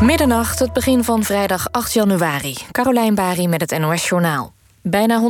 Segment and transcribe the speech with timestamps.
[0.00, 2.56] Middernacht, het begin van vrijdag 8 januari.
[2.70, 4.52] Carolijn Bari met het NOS Journaal.
[4.82, 5.22] Bijna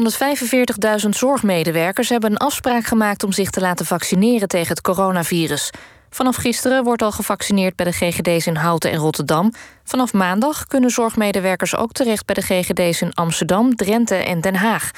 [1.03, 5.71] 145.000 zorgmedewerkers hebben een afspraak gemaakt om zich te laten vaccineren tegen het coronavirus.
[6.11, 9.53] Vanaf gisteren wordt al gevaccineerd bij de GGD's in Houten en Rotterdam.
[9.85, 14.91] Vanaf maandag kunnen zorgmedewerkers ook terecht bij de GGD's in Amsterdam, Drenthe en Den Haag.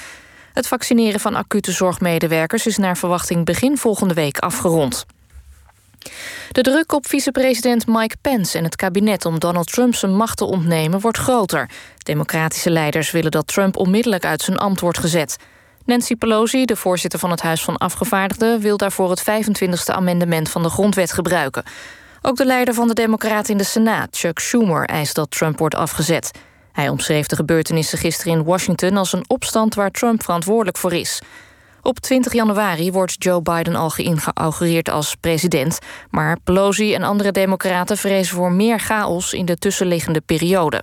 [0.52, 5.06] Het vaccineren van acute zorgmedewerkers is naar verwachting begin volgende week afgerond.
[6.50, 10.44] De druk op vicepresident Mike Pence en het kabinet om Donald Trump zijn macht te
[10.44, 11.70] ontnemen wordt groter.
[11.98, 15.36] Democratische leiders willen dat Trump onmiddellijk uit zijn ambt wordt gezet.
[15.84, 20.62] Nancy Pelosi, de voorzitter van het Huis van Afgevaardigden, wil daarvoor het 25e amendement van
[20.62, 21.62] de grondwet gebruiken.
[22.22, 25.74] Ook de leider van de Democraten in de Senaat, Chuck Schumer, eist dat Trump wordt
[25.74, 26.30] afgezet.
[26.72, 31.20] Hij omschreef de gebeurtenissen gisteren in Washington als een opstand waar Trump verantwoordelijk voor is.
[31.82, 35.78] Op 20 januari wordt Joe Biden al geïnaugureerd als president.
[36.10, 40.82] Maar Pelosi en andere democraten vrezen voor meer chaos in de tussenliggende periode.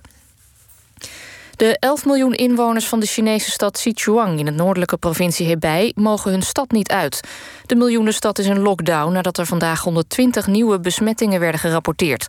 [1.56, 6.30] De 11 miljoen inwoners van de Chinese stad Sichuan in de noordelijke provincie Hebei mogen
[6.30, 7.20] hun stad niet uit.
[7.66, 12.26] De miljoenenstad is in lockdown nadat er vandaag 120 nieuwe besmettingen werden gerapporteerd.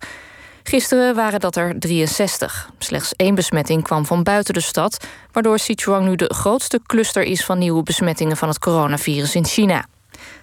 [0.63, 2.69] Gisteren waren dat er 63.
[2.77, 7.45] Slechts één besmetting kwam van buiten de stad, waardoor Sichuan nu de grootste cluster is
[7.45, 9.85] van nieuwe besmettingen van het coronavirus in China.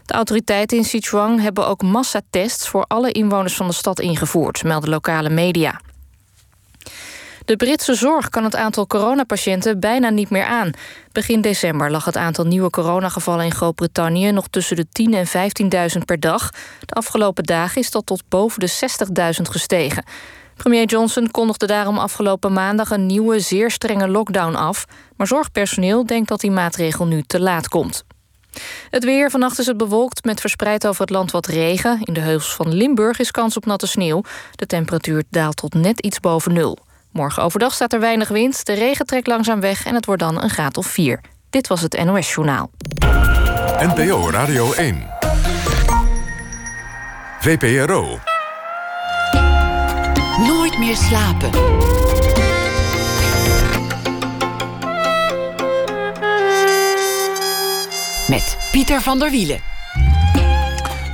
[0.05, 4.91] De autoriteiten in Sichuan hebben ook massatests voor alle inwoners van de stad ingevoerd, melden
[4.91, 5.81] lokale media.
[7.49, 10.71] De Britse zorg kan het aantal coronapatiënten bijna niet meer aan.
[11.13, 16.05] Begin december lag het aantal nieuwe coronagevallen in Groot-Brittannië nog tussen de 10.000 en 15.000
[16.05, 16.51] per dag.
[16.81, 18.71] De afgelopen dagen is dat tot boven de
[19.37, 20.05] 60.000 gestegen.
[20.57, 24.85] Premier Johnson kondigde daarom afgelopen maandag een nieuwe, zeer strenge lockdown af.
[25.17, 28.05] Maar zorgpersoneel denkt dat die maatregel nu te laat komt.
[28.91, 29.31] Het weer.
[29.31, 32.01] Vannacht is het bewolkt met verspreid over het land wat regen.
[32.05, 34.23] In de heuvels van Limburg is kans op natte sneeuw.
[34.55, 36.79] De temperatuur daalt tot net iets boven nul.
[37.13, 40.43] Morgen overdag staat er weinig wind, de regen trekt langzaam weg en het wordt dan
[40.43, 41.21] een graad of 4.
[41.51, 42.71] Dit was het NOS Journaal.
[43.79, 45.07] NPO Radio 1.
[47.41, 48.19] VPRO.
[50.47, 51.51] Nooit meer slapen.
[58.29, 59.78] Met Pieter van der Wielen.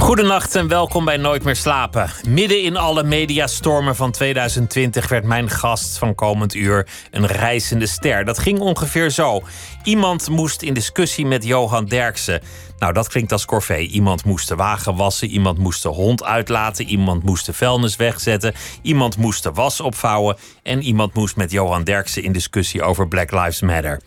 [0.04, 2.10] Goedenacht en welkom bij Nooit meer slapen.
[2.28, 8.24] Midden in alle mediastormen van 2020 werd mijn gast van komend uur een reizende ster.
[8.24, 9.42] Dat ging ongeveer zo.
[9.82, 12.40] Iemand moest in discussie met Johan Derksen.
[12.78, 13.86] Nou, dat klinkt als corvée.
[13.86, 18.54] Iemand moest de wagen wassen, iemand moest de hond uitlaten, iemand moest de vuilnis wegzetten,
[18.82, 23.30] iemand moest de was opvouwen en iemand moest met Johan Derksen in discussie over Black
[23.30, 24.00] Lives Matter.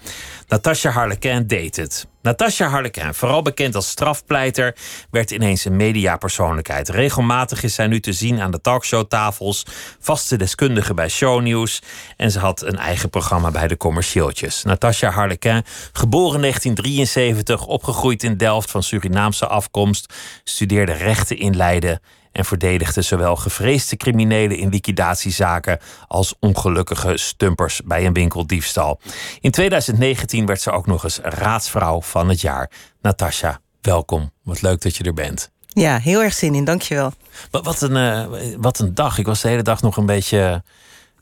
[0.48, 2.08] Natasha Harlequin deed het.
[2.28, 4.76] Natasha Harlequin, vooral bekend als strafpleiter,
[5.12, 6.90] werd ineens een mediapersoonlijkheid.
[6.90, 9.66] Regelmatig is zij nu te zien aan de talkshowtafels,
[10.00, 11.82] vaste deskundige bij shownieuws
[12.18, 14.64] en ze had een eigen programma bij de commercieeltjes.
[14.64, 22.02] Natasha Harlequin, geboren in 1973, opgegroeid in Delft van Surinaamse afkomst, studeerde rechten in Leiden
[22.38, 29.00] en verdedigde zowel gevreesde criminelen in liquidatiezaken als ongelukkige stumpers bij een winkeldiefstal.
[29.40, 32.72] In 2019 werd ze ook nog eens raadsvrouw van het jaar.
[33.02, 34.32] Natasha, welkom.
[34.44, 35.52] Wat leuk dat je er bent.
[35.68, 37.14] Ja, heel erg zin in, dankjewel.
[37.52, 39.18] Wat, wat, een, uh, wat een dag.
[39.18, 40.64] Ik was de hele dag nog een beetje,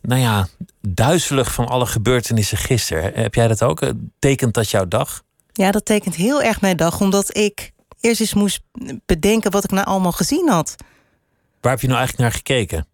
[0.02, 0.48] nou ja,
[0.82, 3.14] duizelig van alle gebeurtenissen gisteren.
[3.14, 3.82] Heb jij dat ook?
[4.20, 5.24] Tekent dat jouw dag?
[5.54, 8.62] Ja, dat tekent heel erg mijn dag, omdat ik eerst eens moest
[9.06, 10.76] bedenken wat ik nou allemaal gezien had.
[11.66, 12.88] Waar heb je nou eigenlijk naar gekeken?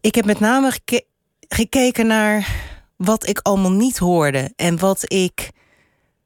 [0.00, 0.72] Ik heb met name
[1.48, 2.48] gekeken naar
[2.96, 5.50] wat ik allemaal niet hoorde en wat ik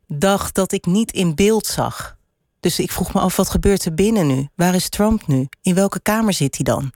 [0.07, 2.17] dacht dat ik niet in beeld zag.
[2.61, 4.49] Dus ik vroeg me af, wat gebeurt er binnen nu?
[4.55, 5.49] Waar is Trump nu?
[5.63, 6.93] In welke kamer zit hij dan?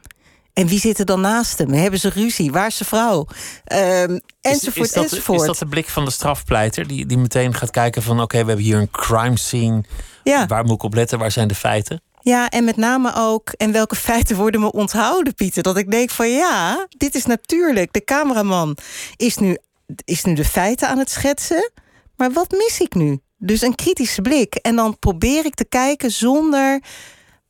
[0.53, 1.73] En wie zit er dan naast hem?
[1.73, 2.53] Hebben ze ruzie?
[2.53, 3.27] Waar is zijn vrouw?
[3.73, 5.41] Um, enzovoort, is, dat, enzovoort.
[5.41, 6.87] Is dat de blik van de strafpleiter?
[6.87, 8.21] Die, die meteen gaat kijken van...
[8.21, 9.85] oké, we hebben hier een crime scene.
[10.25, 10.47] Ja.
[10.47, 11.19] Waar moet ik op letten?
[11.19, 12.03] Waar zijn de feiten?
[12.29, 15.63] Ja, en met name ook, en welke feiten worden me onthouden, Pieter?
[15.63, 17.93] Dat ik denk van ja, dit is natuurlijk.
[17.93, 18.77] De cameraman
[19.17, 19.59] is nu,
[20.05, 21.71] is nu de feiten aan het schetsen.
[22.17, 23.21] Maar wat mis ik nu?
[23.37, 24.55] Dus een kritische blik.
[24.55, 26.83] En dan probeer ik te kijken zonder,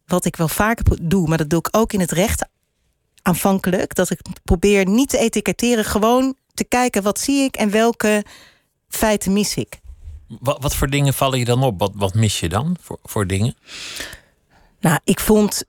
[0.06, 2.46] wat ik wel vaker doe, maar dat doe ik ook in het recht
[3.22, 3.94] aanvankelijk.
[3.94, 8.24] Dat ik probeer niet te etiketteren, gewoon te kijken wat zie ik en welke
[8.88, 9.78] feiten mis ik.
[10.40, 11.78] Wat, wat voor dingen vallen je dan op?
[11.78, 13.54] Wat, wat mis je dan voor, voor dingen?
[14.80, 15.64] Nou, ik vond.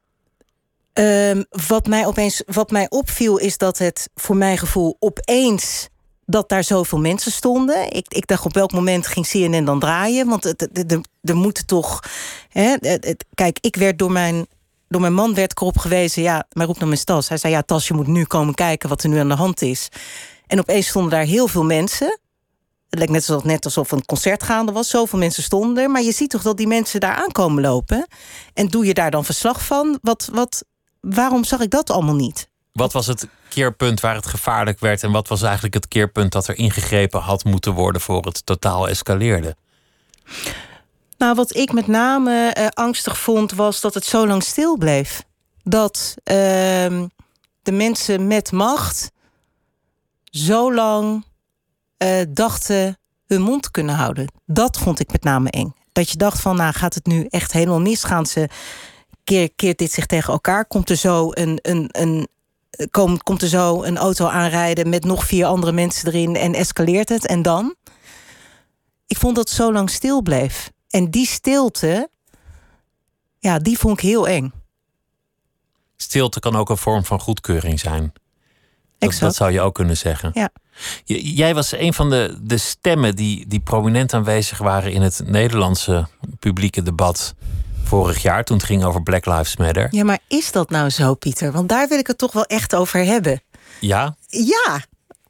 [0.93, 5.89] Um, wat, mij opeens, wat mij opviel is dat het voor mijn gevoel opeens
[6.25, 7.91] dat daar zoveel mensen stonden.
[7.91, 10.27] Ik, ik dacht op welk moment ging CNN dan draaien?
[10.27, 10.45] Want
[11.21, 12.03] er moeten toch.
[12.49, 12.75] Hè,
[13.33, 14.47] kijk, ik werd door mijn
[14.89, 16.21] door mijn man werd erop gewezen...
[16.21, 17.29] ja, maar roep naar mijn tas.
[17.29, 19.61] Hij zei, ja, Tas, je moet nu komen kijken wat er nu aan de hand
[19.61, 19.89] is.
[20.47, 22.19] En opeens stonden daar heel veel mensen.
[22.89, 24.89] Het lijkt net alsof, net alsof een concert gaande was.
[24.89, 25.89] Zoveel mensen stonden er.
[25.89, 28.07] Maar je ziet toch dat die mensen daar aankomen lopen.
[28.53, 29.99] En doe je daar dan verslag van?
[30.01, 30.63] Wat, wat,
[30.99, 32.49] waarom zag ik dat allemaal niet?
[32.73, 35.03] Wat was het keerpunt waar het gevaarlijk werd?
[35.03, 38.89] En wat was eigenlijk het keerpunt dat er ingegrepen had moeten worden voor het totaal
[38.89, 39.55] escaleerde?
[41.17, 45.23] Nou, wat ik met name uh, angstig vond, was dat het zo lang stil bleef.
[45.63, 46.35] Dat uh,
[47.61, 49.11] de mensen met macht
[50.23, 51.25] zo lang
[52.03, 54.31] uh, dachten hun mond te kunnen houden.
[54.45, 55.73] Dat vond ik met name eng.
[55.91, 58.03] Dat je dacht van, nou gaat het nu echt helemaal mis?
[58.03, 58.49] Gaan ze,
[59.23, 60.65] keer, keert dit zich tegen elkaar?
[60.65, 62.27] Komt er zo een, een, een,
[62.91, 67.09] komt, komt er zo een auto aanrijden met nog vier andere mensen erin en escaleert
[67.09, 67.27] het?
[67.27, 67.75] En dan?
[69.07, 70.71] Ik vond dat het zo lang stil bleef.
[70.89, 72.09] En die stilte,
[73.39, 74.53] ja, die vond ik heel eng.
[75.95, 78.13] Stilte kan ook een vorm van goedkeuring zijn.
[78.97, 80.31] Dat, dat zou je ook kunnen zeggen.
[80.33, 80.49] Ja.
[81.03, 86.07] Jij was een van de, de stemmen die, die prominent aanwezig waren in het Nederlandse
[86.39, 87.33] publieke debat
[87.83, 89.87] vorig jaar, toen het ging over Black Lives Matter.
[89.91, 91.51] Ja, maar is dat nou zo, Pieter?
[91.51, 93.41] Want daar wil ik het toch wel echt over hebben.
[93.79, 94.15] Ja?
[94.27, 94.81] Ja.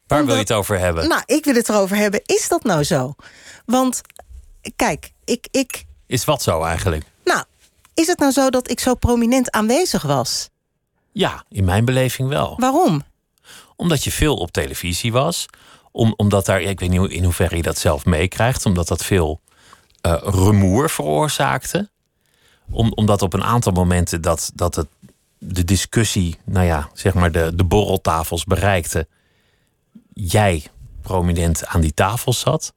[0.06, 1.08] Waar wil je het over hebben?
[1.08, 2.20] Nou, ik wil het erover hebben.
[2.24, 3.14] Is dat nou zo?
[3.64, 4.00] Want,
[4.76, 5.84] kijk, ik, ik...
[6.06, 7.04] Is wat zo eigenlijk?
[7.24, 7.44] Nou,
[7.94, 10.48] is het nou zo dat ik zo prominent aanwezig was?
[11.12, 12.54] Ja, in mijn beleving wel.
[12.56, 13.02] Waarom?
[13.80, 15.46] Omdat je veel op televisie was.
[15.90, 19.40] Om, omdat daar, ik weet niet in hoeverre je dat zelf meekrijgt, omdat dat veel
[20.06, 21.90] uh, rumoer veroorzaakte.
[22.70, 24.86] Om, omdat op een aantal momenten dat, dat het,
[25.38, 29.06] de discussie, nou ja, zeg maar de, de borreltafels bereikte,
[30.12, 30.66] jij
[31.02, 32.74] prominent aan die tafel zat.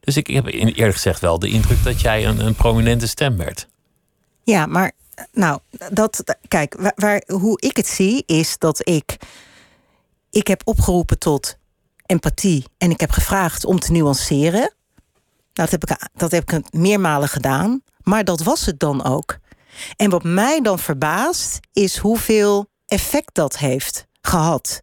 [0.00, 3.68] Dus ik heb eerlijk gezegd wel de indruk dat jij een, een prominente stem werd.
[4.44, 4.92] Ja, maar
[5.32, 5.58] nou,
[5.92, 9.16] dat, kijk, waar, hoe ik het zie is dat ik
[10.30, 11.56] ik heb opgeroepen tot
[12.06, 14.74] empathie en ik heb gevraagd om te nuanceren.
[15.52, 19.38] Dat, heb ik, dat heb ik meermalen gedaan, maar dat was het dan ook.
[19.96, 24.80] En wat mij dan verbaast, is hoeveel effect dat heeft gehad.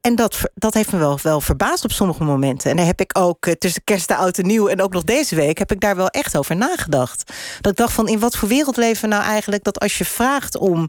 [0.00, 2.70] En dat, dat heeft me wel, wel verbaasd op sommige momenten.
[2.70, 4.68] En daar heb ik ook eh, tussen kerst en oud en nieuw...
[4.68, 7.32] en ook nog deze week heb ik daar wel echt over nagedacht.
[7.60, 9.64] Dat ik dacht van, in wat voor wereld leven we nou eigenlijk...
[9.64, 10.88] dat als je vraagt om,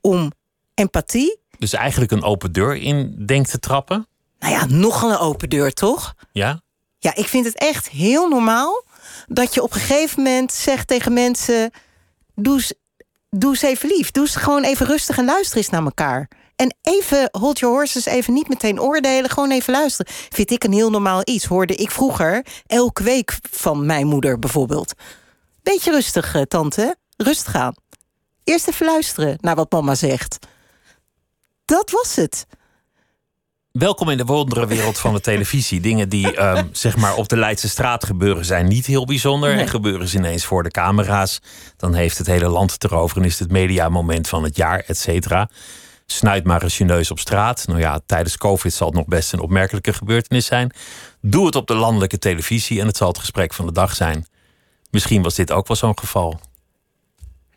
[0.00, 0.32] om
[0.74, 4.06] empathie dus eigenlijk een open deur in denkt te trappen?
[4.38, 6.14] Nou ja, nog een open deur, toch?
[6.32, 6.60] Ja?
[6.98, 8.84] Ja, ik vind het echt heel normaal
[9.26, 11.70] dat je op een gegeven moment zegt tegen mensen:
[12.34, 12.62] doe
[13.30, 14.10] eens even lief.
[14.10, 16.28] Doe eens gewoon even rustig en luister eens naar elkaar.
[16.56, 20.12] En even hold your horses, even niet meteen oordelen, gewoon even luisteren.
[20.28, 21.44] Vind ik een heel normaal iets.
[21.44, 24.92] Hoorde ik vroeger elke week van mijn moeder bijvoorbeeld.
[25.62, 26.96] Beetje rustig, eh, tante.
[27.16, 27.74] Rustig aan.
[28.44, 30.38] Eerst even luisteren naar wat mama zegt
[31.70, 32.46] dat was het.
[33.72, 35.80] Welkom in de wonderenwereld van de televisie.
[35.80, 39.58] Dingen die um, zeg maar op de Leidse straat gebeuren zijn niet heel bijzonder.
[39.58, 41.40] En gebeuren ze ineens voor de camera's.
[41.76, 44.98] Dan heeft het hele land het erover en is het mediamoment van het jaar, et
[44.98, 45.48] cetera.
[46.06, 47.66] Snuit maar eens je neus op straat.
[47.66, 50.72] Nou ja, tijdens COVID zal het nog best een opmerkelijke gebeurtenis zijn.
[51.20, 54.26] Doe het op de landelijke televisie en het zal het gesprek van de dag zijn.
[54.90, 56.40] Misschien was dit ook wel zo'n geval.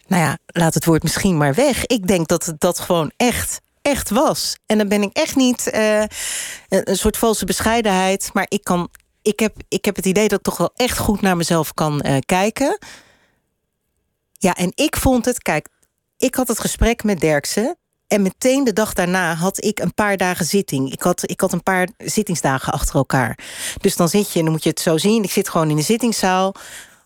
[0.07, 1.85] Nou ja, laat het woord misschien maar weg.
[1.85, 4.55] Ik denk dat het dat gewoon echt echt was.
[4.65, 6.03] En dan ben ik echt niet uh,
[6.69, 8.29] een soort valse bescheidenheid.
[8.33, 8.89] Maar ik, kan,
[9.21, 12.05] ik, heb, ik heb het idee dat ik toch wel echt goed naar mezelf kan
[12.05, 12.77] uh, kijken.
[14.31, 15.67] Ja, en ik vond het, kijk,
[16.17, 17.77] ik had het gesprek met Derksen.
[18.07, 20.91] En meteen de dag daarna had ik een paar dagen zitting.
[20.91, 23.37] Ik had, ik had een paar zittingsdagen achter elkaar.
[23.81, 25.23] Dus dan zit je, en dan moet je het zo zien.
[25.23, 26.55] Ik zit gewoon in de zittingszaal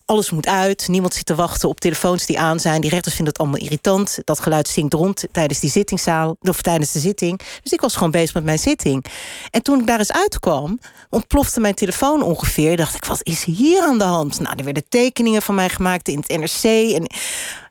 [0.07, 0.87] alles moet uit.
[0.87, 2.81] Niemand zit te wachten op telefoons die aan zijn.
[2.81, 4.19] Die rechters vinden het allemaal irritant.
[4.23, 7.41] Dat geluid zingt rond tijdens die zittingszaal of tijdens de zitting.
[7.63, 9.05] Dus ik was gewoon bezig met mijn zitting.
[9.49, 12.77] En toen ik daar eens uitkwam, ontplofte mijn telefoon ongeveer.
[12.77, 14.39] Dacht ik, wat is hier aan de hand?
[14.39, 16.93] Nou, er werden tekeningen van mij gemaakt in het NRC.
[16.93, 17.11] En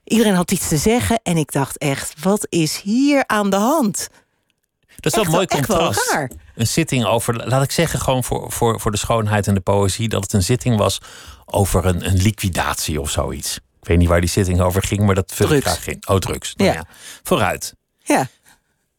[0.05, 1.21] iedereen had iets te zeggen.
[1.23, 4.09] En ik dacht echt, wat is hier aan de hand?
[4.97, 6.17] Dat is wel mooi contrast.
[6.57, 10.09] Een zitting over, laat ik zeggen, gewoon voor, voor, voor de schoonheid en de poëzie,
[10.09, 11.01] dat het een zitting was
[11.45, 13.57] over een, een liquidatie of zoiets.
[13.57, 16.07] Ik weet niet waar die zitting over ging, maar dat veel graag ging.
[16.07, 16.55] Oh, drugs.
[16.55, 16.85] Nou ja.
[17.23, 17.75] Vooruit.
[18.05, 18.29] Ja.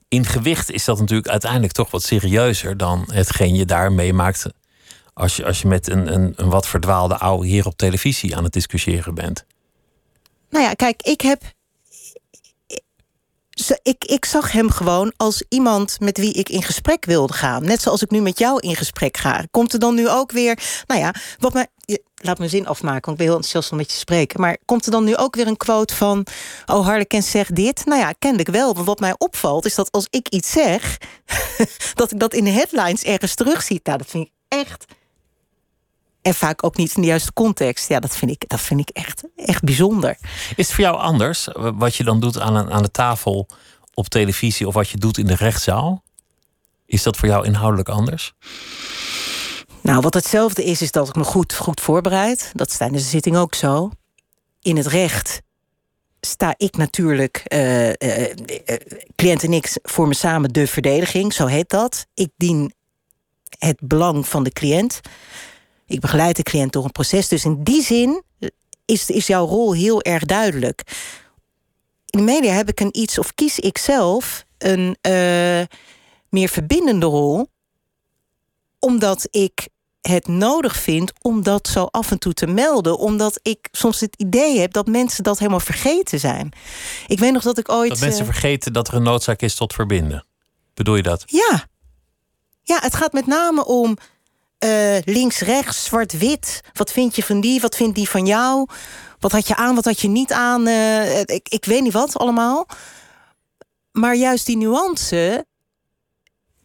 [0.08, 4.46] In gewicht is dat natuurlijk uiteindelijk toch wat serieuzer dan hetgeen je daar meemaakt
[5.14, 8.44] als je, als je met een, een, een wat verdwaalde oude heer op televisie aan
[8.44, 9.46] het discussiëren bent.
[10.50, 11.42] Nou ja, kijk, ik heb
[13.82, 17.64] ik, ik zag hem gewoon als iemand met wie ik in gesprek wilde gaan.
[17.64, 19.46] Net zoals ik nu met jou in gesprek ga.
[19.52, 21.68] Komt er dan nu ook weer, nou ja, wat mij,
[22.16, 24.42] laat mijn zin afmaken, want ik ben heel enthousiast om met je spreken.
[24.42, 26.26] Maar komt er dan nu ook weer een quote van,
[26.66, 27.86] oh Harleken zegt dit?
[27.86, 28.74] Nou ja, kennelijk wel.
[28.74, 30.98] Want wat mij opvalt is dat als ik iets zeg,
[31.94, 33.80] dat ik dat in de headlines ergens terugzie.
[33.84, 34.86] Nou, dat vind ik echt
[36.22, 37.88] en vaak ook niet in de juiste context.
[37.88, 40.18] Ja, dat vind ik, dat vind ik echt, echt bijzonder.
[40.56, 43.48] Is het voor jou anders wat je dan doet aan, een, aan de tafel
[43.94, 46.04] op televisie of wat je doet in de rechtszaal?
[46.86, 48.34] Is dat voor jou inhoudelijk anders?
[49.82, 52.52] Nou, wat hetzelfde is, is dat ik me goed, goed voorbereid.
[52.54, 53.92] Dat is tijdens de zitting ook zo.
[54.62, 55.42] In het recht
[56.22, 57.94] sta ik natuurlijk, uh, uh,
[59.16, 62.06] cliënt en ik, voor me samen de verdediging, zo heet dat.
[62.14, 62.74] Ik dien
[63.58, 65.00] het belang van de cliënt.
[65.88, 67.28] Ik begeleid de cliënt door een proces.
[67.28, 68.24] Dus in die zin
[68.86, 70.96] is, is jouw rol heel erg duidelijk.
[72.06, 75.62] In de media heb ik een iets, of kies ik zelf een uh,
[76.30, 77.48] meer verbindende rol,
[78.80, 79.68] omdat ik
[80.02, 82.98] het nodig vind om dat zo af en toe te melden.
[82.98, 86.52] Omdat ik soms het idee heb dat mensen dat helemaal vergeten zijn.
[87.08, 87.90] Ik weet nog dat ik ooit.
[87.90, 90.26] Dat mensen uh, vergeten dat er een noodzaak is tot verbinden.
[90.74, 91.24] Bedoel je dat?
[91.26, 91.68] Ja.
[92.64, 93.98] Ja, het gaat met name om
[94.66, 96.62] uh, links, rechts, zwart, wit.
[96.74, 97.62] Wat vind je van die?
[97.62, 98.68] Wat vindt die van jou?
[99.20, 99.76] Wat had je aan?
[99.76, 100.68] Wat had je niet aan?
[100.68, 102.68] Uh, ik, ik weet niet wat allemaal.
[103.92, 105.46] Maar juist die nuance,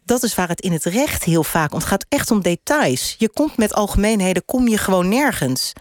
[0.05, 1.77] dat is waar het in het recht heel vaak om.
[1.77, 3.15] Het gaat echt om details.
[3.17, 5.73] Je komt met algemeenheden, kom je gewoon nergens.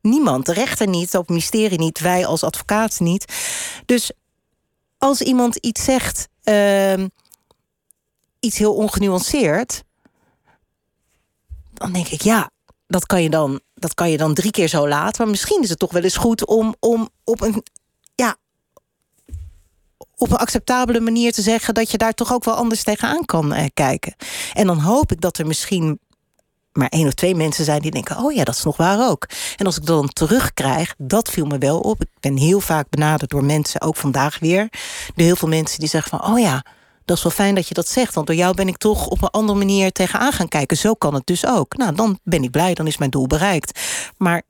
[0.00, 3.32] Niemand, de rechter niet, het ministerie niet, wij als advocaat niet.
[3.86, 4.12] Dus
[4.98, 7.04] als iemand iets zegt, uh,
[8.40, 9.82] iets heel ongenuanceerd
[11.80, 12.50] dan denk ik, ja,
[12.86, 15.22] dat kan je dan, dat kan je dan drie keer zo laten.
[15.22, 17.62] Maar misschien is het toch wel eens goed om, om op een.
[18.14, 18.36] Ja,
[20.16, 23.52] op een acceptabele manier te zeggen dat je daar toch ook wel anders tegenaan kan
[23.52, 24.14] eh, kijken.
[24.52, 25.98] En dan hoop ik dat er misschien
[26.72, 29.28] maar één of twee mensen zijn die denken: oh ja, dat is nog waar ook.
[29.56, 32.00] En als ik dan terugkrijg, dat viel me wel op.
[32.00, 34.68] Ik ben heel vaak benaderd door mensen, ook vandaag weer.
[35.14, 36.64] Door heel veel mensen die zeggen van: oh ja
[37.04, 38.14] dat is wel fijn dat je dat zegt.
[38.14, 40.76] Want door jou ben ik toch op een andere manier tegenaan gaan kijken.
[40.76, 41.76] Zo kan het dus ook.
[41.76, 43.80] Nou, dan ben ik blij, dan is mijn doel bereikt.
[44.16, 44.42] Maar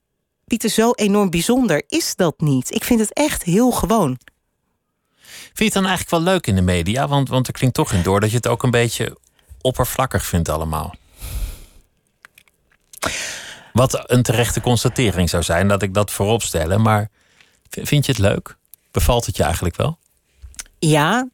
[0.50, 2.75] Pieter, zo enorm bijzonder is dat niet.
[2.75, 4.19] Ik vind het echt heel gewoon.
[5.21, 7.09] Vind je het dan eigenlijk wel leuk in de media?
[7.09, 9.19] Want, want er klinkt toch in door dat je het ook een beetje
[9.61, 10.95] oppervlakkig vindt allemaal.
[13.73, 16.83] Wat een terechte constatering zou zijn, dat ik dat voorop stellen.
[16.83, 17.09] Maar
[17.71, 18.57] vind je het leuk?
[18.90, 19.99] Bevalt het je eigenlijk wel?
[20.78, 21.28] Ja,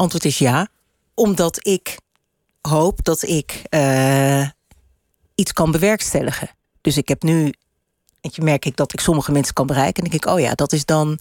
[0.00, 0.68] Antwoord is ja,
[1.14, 1.98] omdat ik
[2.60, 4.48] hoop dat ik uh,
[5.34, 6.50] iets kan bewerkstelligen.
[6.80, 7.52] Dus ik heb nu
[8.20, 10.02] en je merk ik dat ik sommige mensen kan bereiken.
[10.02, 11.18] En denk ik, oh ja, dat is dan.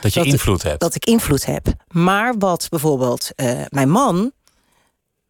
[0.00, 0.80] Dat je invloed hebt.
[0.80, 1.66] Dat ik invloed heb.
[1.88, 4.32] Maar wat bijvoorbeeld uh, mijn man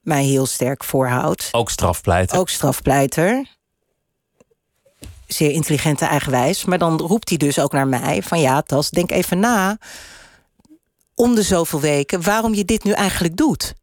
[0.01, 1.49] mij heel sterk voorhoudt.
[1.53, 2.39] Ook strafpleiter.
[2.39, 3.47] Ook strafpleiter.
[5.27, 6.65] Zeer intelligente eigenwijs.
[6.65, 9.79] Maar dan roept hij dus ook naar mij: van ja, Tas, denk even na
[11.15, 13.75] om de zoveel weken waarom je dit nu eigenlijk doet.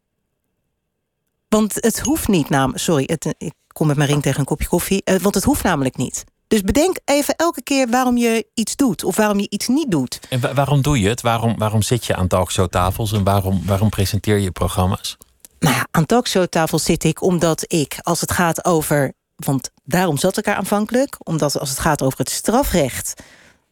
[1.50, 2.80] Want het hoeft niet namelijk.
[2.80, 5.02] Sorry, het, ik kom met mijn ring tegen een kopje koffie.
[5.06, 6.24] Uh, want het hoeft namelijk niet.
[6.48, 10.20] Dus bedenk even elke keer waarom je iets doet of waarom je iets niet doet.
[10.30, 11.22] En waarom doe je het?
[11.22, 15.18] Waarom, waarom zit je aan talkshowtafels en waarom, waarom presenteer je programma's?
[15.60, 19.14] Nou ja, aan talkshowtafels zit ik omdat ik, als het gaat over.
[19.36, 21.16] Want daarom zat ik er aanvankelijk.
[21.24, 23.22] Omdat als het gaat over het strafrecht.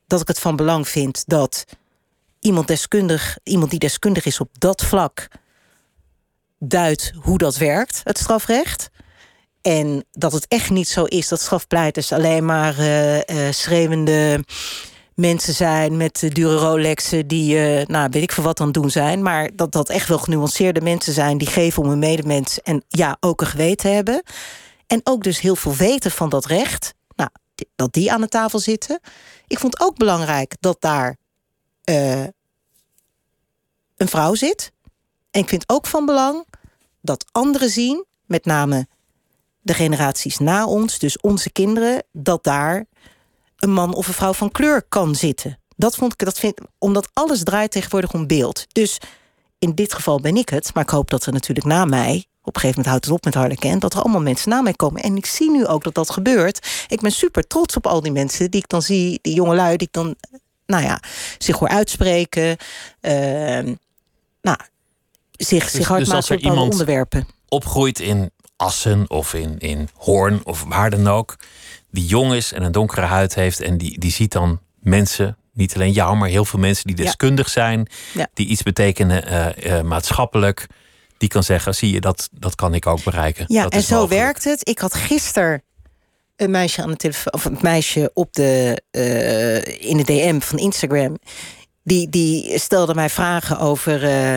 [0.07, 1.65] dat ik het van belang vind dat
[2.39, 5.27] iemand deskundig, iemand die deskundig is op dat vlak,
[6.59, 8.89] duidt hoe dat werkt, het strafrecht.
[9.61, 14.43] En dat het echt niet zo is dat strafpleiters alleen maar uh, schreeuwende
[15.15, 19.21] mensen zijn met dure Rolexen die, uh, nou weet ik veel wat dan doen zijn.
[19.21, 23.17] Maar dat dat echt wel genuanceerde mensen zijn die geven om hun medemens en ja,
[23.19, 24.23] ook een geweten hebben.
[24.87, 26.93] En ook dus heel veel weten van dat recht.
[27.15, 27.29] Nou,
[27.75, 28.99] dat die aan de tafel zitten.
[29.47, 31.17] Ik vond ook belangrijk dat daar
[31.89, 32.23] uh,
[33.97, 34.71] een vrouw zit.
[35.31, 36.45] En ik vind ook van belang
[37.01, 38.87] dat anderen zien, met name
[39.61, 42.85] de generaties na ons, dus onze kinderen, dat daar
[43.57, 45.59] een man of een vrouw van kleur kan zitten.
[45.75, 48.65] Dat vond ik, dat vind, omdat alles draait tegenwoordig om beeld.
[48.73, 48.97] Dus
[49.59, 52.55] in dit geval ben ik het, maar ik hoop dat er natuurlijk na mij, op
[52.55, 55.01] een gegeven moment houdt het op met Harleken, dat er allemaal mensen na mij komen.
[55.01, 56.85] En ik zie nu ook dat dat gebeurt.
[56.87, 59.77] Ik ben super trots op al die mensen die ik dan zie, die jonge lui
[59.77, 60.15] die ik dan
[60.69, 60.99] nou ja,
[61.37, 62.57] zich hoor uitspreken.
[63.01, 63.75] Uh,
[64.41, 64.57] nou,
[65.31, 67.27] zich, dus, zich hard dus maken onderwerpen.
[67.47, 71.35] Opgroeit in Assen of in, in Hoorn of waar dan ook.
[71.91, 73.59] Die jong is en een donkere huid heeft.
[73.61, 77.03] En die, die ziet dan mensen niet alleen jou, maar heel veel mensen die Ja.
[77.03, 78.27] deskundig zijn, Ja.
[78.33, 80.67] die iets betekenen eh, eh, maatschappelijk,
[81.17, 83.45] die kan zeggen: zie je, dat, dat kan ik ook bereiken.
[83.47, 84.21] Ja, Dat en zo mogelijk.
[84.21, 84.69] werkt het.
[84.69, 85.63] Ik had gisteren
[86.39, 90.57] een meisje aan de telefoon, of een meisje op de, eh, in de DM van
[90.57, 91.17] Instagram.
[91.83, 94.35] Die, die stelde mij vragen over eh,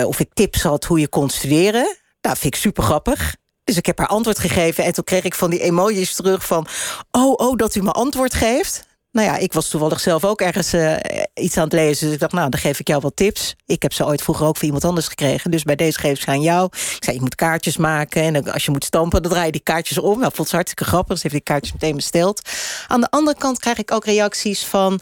[0.00, 1.96] eh, of ik tips had hoe je kon studeren.
[2.20, 3.36] Nou, vind ik super grappig.
[3.64, 6.66] Dus ik heb haar antwoord gegeven en toen kreeg ik van die emojis terug van...
[7.10, 8.86] oh, oh, dat u me antwoord geeft.
[9.16, 10.96] Nou ja, ik was toevallig zelf ook ergens eh,
[11.34, 12.04] iets aan het lezen.
[12.04, 13.54] Dus ik dacht, nou, dan geef ik jou wat tips.
[13.66, 15.50] Ik heb ze ooit vroeger ook voor iemand anders gekregen.
[15.50, 16.68] Dus bij deze geef ik ze aan jou.
[16.72, 18.22] Ik zei, je moet kaartjes maken.
[18.22, 20.18] En als je moet stampen, dan draai je die kaartjes om.
[20.18, 21.12] Nou, vond ze hartstikke grappig.
[21.12, 22.40] Dus heeft die kaartjes meteen besteld.
[22.86, 25.00] Aan de andere kant krijg ik ook reacties van...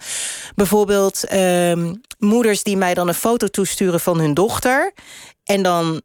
[0.55, 4.93] bijvoorbeeld ehm, moeders die mij dan een foto toesturen van hun dochter.
[5.45, 6.03] En dan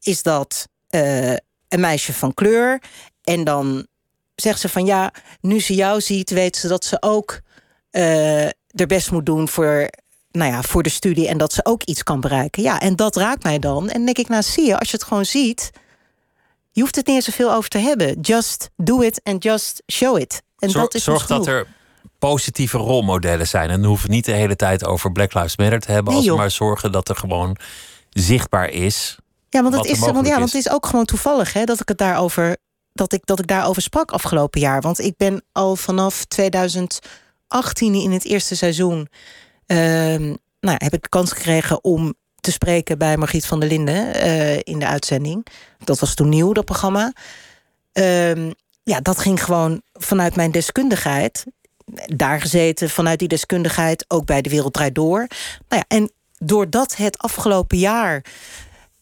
[0.00, 1.30] is dat eh,
[1.68, 2.82] een meisje van kleur.
[3.22, 3.86] En dan
[4.34, 7.40] zegt ze van ja, nu ze jou ziet, weet ze dat ze ook
[7.90, 9.88] eh er best moet doen voor,
[10.30, 12.62] nou ja, voor de studie en dat ze ook iets kan bereiken.
[12.62, 13.88] Ja, en dat raakt mij dan.
[13.88, 15.70] En denk ik, nou zie je, als je het gewoon ziet,
[16.70, 18.20] je hoeft het niet eens zoveel over te hebben.
[18.20, 20.42] Just do it and just show it.
[20.58, 21.66] En Zorg, dat is zorg ons dat er
[22.18, 23.70] positieve rolmodellen zijn.
[23.70, 26.30] En dan hoeven niet de hele tijd over Black Lives Matter te hebben, Nee, als
[26.30, 27.56] we maar zorgen dat er gewoon
[28.10, 29.16] zichtbaar is.
[29.48, 31.88] Ja, want, er is, want, ja, want het is ook gewoon toevallig hè, dat ik
[31.88, 32.56] het daarover.
[32.92, 34.80] Dat ik, dat ik daarover sprak afgelopen jaar.
[34.80, 36.24] Want ik ben al vanaf
[37.50, 39.08] 2018 in het eerste seizoen.
[39.66, 44.14] ehm, nou, heb ik de kans gekregen om te spreken bij Margriet van der Linden
[44.14, 45.46] eh, in de uitzending.
[45.84, 47.12] Dat was toen nieuw, dat programma.
[47.92, 48.52] Ehm,
[48.82, 51.44] ja, dat ging gewoon vanuit mijn deskundigheid.
[52.06, 55.26] Daar gezeten, vanuit die deskundigheid, ook bij De Wereld Draait Door.
[55.68, 58.24] Nou ja, en doordat het afgelopen jaar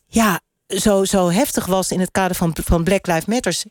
[0.06, 3.64] ja, zo, zo heftig was in het kader van, van Black Lives Matters,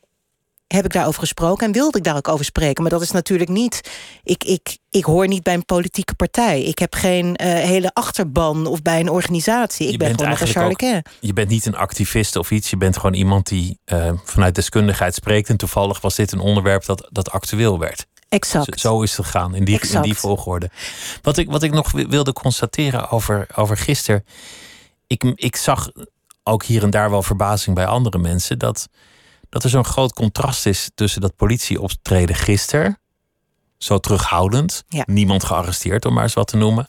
[0.67, 2.81] heb ik daarover gesproken en wilde ik daar ook over spreken.
[2.83, 3.89] Maar dat is natuurlijk niet.
[4.23, 6.61] Ik, ik, ik hoor niet bij een politieke partij.
[6.61, 9.85] Ik heb geen eh, hele achterban of bij een organisatie.
[9.85, 10.37] Ik Je ben bent gewoon een
[10.71, 12.69] ook- Je bent niet een activist of iets.
[12.69, 15.49] Je bent gewoon iemand die eh, vanuit deskundigheid spreekt.
[15.49, 18.05] En toevallig was dit een onderwerp dat, dat actueel werd.
[18.29, 18.79] Exact.
[18.79, 20.69] Zo, zo is het gegaan, in die, in die volgorde.
[21.21, 24.25] Wat ik, wat ik nog wi- wilde constateren over, over gisteren.
[25.07, 25.89] Ik, ik zag
[26.43, 28.59] ook hier en daar wel verbazing bij andere mensen.
[28.59, 28.87] Dat,
[29.49, 32.99] dat er zo'n groot contrast is tussen dat politieoptreden gisteren.
[33.77, 34.83] Zo terughoudend.
[34.87, 35.03] Ja.
[35.07, 36.85] Niemand gearresteerd, om maar eens wat te noemen.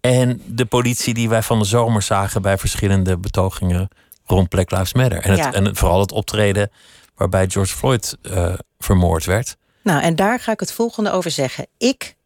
[0.00, 3.88] En de politie die wij van de zomer zagen bij verschillende betogingen
[4.24, 5.22] rond Black Lives Matter.
[5.22, 5.52] En, het, Ja.
[5.52, 6.70] en vooral het optreden
[7.14, 9.56] waarbij George Floyd eh, vermoord werd.
[9.82, 11.66] Nou, en daar ga ik het volgende over zeggen.
[11.78, 12.16] Ik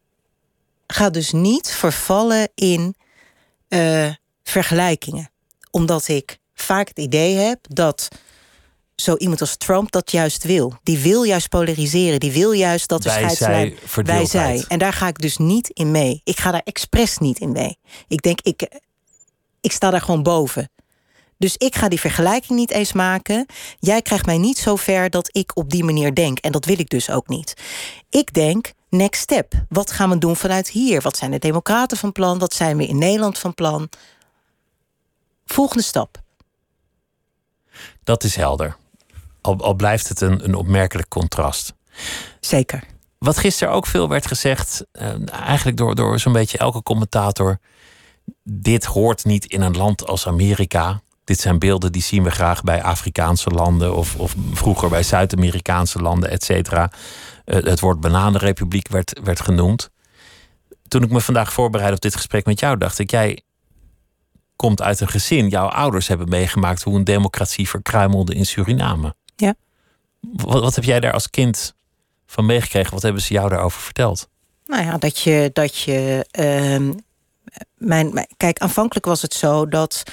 [0.87, 2.95] ga dus niet vervallen in
[3.67, 4.09] eh,
[4.43, 5.31] vergelijkingen.
[5.71, 8.07] Omdat ik vaak het idee heb dat
[9.03, 10.73] zo iemand als Trump dat juist wil.
[10.83, 12.19] Die wil juist polariseren.
[12.19, 13.77] Die wil juist dat de Wij, scheidslijn...
[13.85, 14.03] zij.
[14.03, 14.65] Wij zij.
[14.67, 16.21] En daar ga ik dus niet in mee.
[16.23, 17.77] Ik ga daar expres niet in mee.
[18.07, 18.79] Ik denk, ik,
[19.61, 20.71] ik sta daar gewoon boven.
[21.37, 23.45] Dus ik ga die vergelijking niet eens maken.
[23.79, 26.37] Jij krijgt mij niet zo ver dat ik op die manier denk.
[26.37, 27.53] En dat wil ik dus ook niet.
[28.09, 29.53] Ik denk, next step.
[29.69, 31.01] Wat gaan we doen vanuit hier?
[31.01, 32.39] Wat zijn de democraten van plan?
[32.39, 33.89] Wat zijn we in Nederland van plan?
[35.45, 36.21] Volgende stap.
[38.03, 38.77] Dat is helder.
[39.43, 41.73] Al, al blijft het een, een opmerkelijk contrast.
[42.39, 42.83] Zeker.
[43.17, 47.59] Wat gisteren ook veel werd gezegd, eh, eigenlijk door, door zo'n beetje elke commentator.
[48.43, 51.01] Dit hoort niet in een land als Amerika.
[51.23, 55.99] Dit zijn beelden die zien we graag bij Afrikaanse landen of, of vroeger bij Zuid-Amerikaanse
[55.99, 56.91] landen, et cetera.
[57.45, 59.89] Eh, het woord bananenrepubliek werd, werd genoemd.
[60.87, 63.41] Toen ik me vandaag voorbereidde op dit gesprek met jou, dacht ik, jij
[64.55, 65.47] komt uit een gezin.
[65.49, 69.15] Jouw ouders hebben meegemaakt hoe een democratie verkruimelde in Suriname.
[69.35, 69.53] Ja.
[70.19, 71.73] Wat, wat heb jij daar als kind
[72.25, 72.93] van meegekregen?
[72.93, 74.27] Wat hebben ze jou daarover verteld?
[74.65, 75.49] Nou ja, dat je.
[75.53, 76.93] Dat je ehm,
[77.77, 80.03] mijn, mijn- kijk, aanvankelijk was het zo dat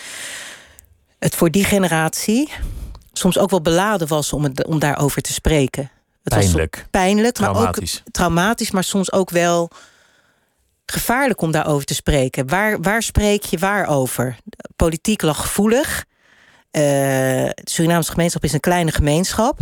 [1.19, 2.53] het voor die generatie
[3.13, 5.91] soms ook wel beladen was om, het, om daarover te spreken.
[6.23, 6.87] Het was Pijnlijk.
[6.91, 7.99] pijnlijk, maar Traumatisch.
[8.07, 9.71] ook traumatisch, maar soms ook wel
[10.87, 12.49] gevaarlijk om daarover te spreken.
[12.49, 14.37] Waar, waar spreek je waar over?
[14.77, 16.05] Politiek lag gevoelig.
[16.71, 16.83] Eh,
[17.55, 19.59] de Surinaamse gemeenschap is een kleine gemeenschap.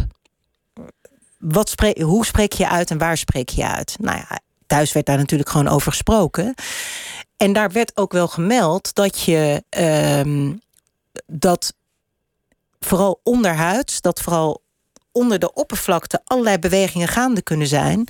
[1.38, 3.96] Wat hoe spreek je uit en waar spreek je uit?
[4.00, 6.54] Nou ja, thuis werd daar natuurlijk gewoon over gesproken.
[7.36, 10.52] En daar werd ook wel gemeld dat je ehm,
[11.26, 11.74] dat
[12.80, 14.62] vooral onderhuids, dat vooral
[15.12, 18.08] onder de oppervlakte allerlei bewegingen gaande kunnen zijn.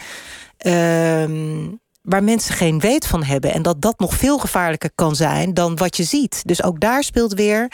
[0.58, 1.66] ehm,
[2.02, 3.52] waar mensen geen weet van hebben.
[3.52, 6.42] En dat dat nog veel gevaarlijker kan zijn dan wat je ziet.
[6.46, 7.68] Dus ook daar speelt weer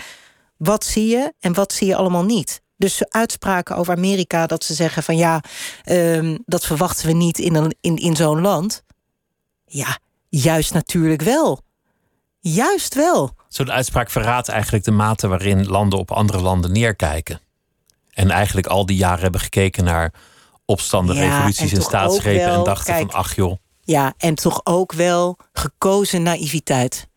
[0.56, 2.62] wat zie je en wat zie je allemaal niet.
[2.76, 5.42] Dus uitspraken over Amerika dat ze zeggen van ja,
[5.84, 8.82] ehm, dat verwachten we niet in, een, in, in zo'n land.
[9.66, 11.60] Ja, juist natuurlijk wel.
[12.40, 13.34] Juist wel.
[13.48, 17.40] Zo'n uitspraak verraadt eigenlijk de mate waarin landen op andere landen neerkijken.
[18.10, 20.12] En eigenlijk al die jaren hebben gekeken naar
[20.64, 22.52] opstanden, Ja, revoluties en staatsgrepen.
[22.52, 27.08] En dachten kijk, van, ach joh, Ja, en toch ook wel gekozen naïviteit.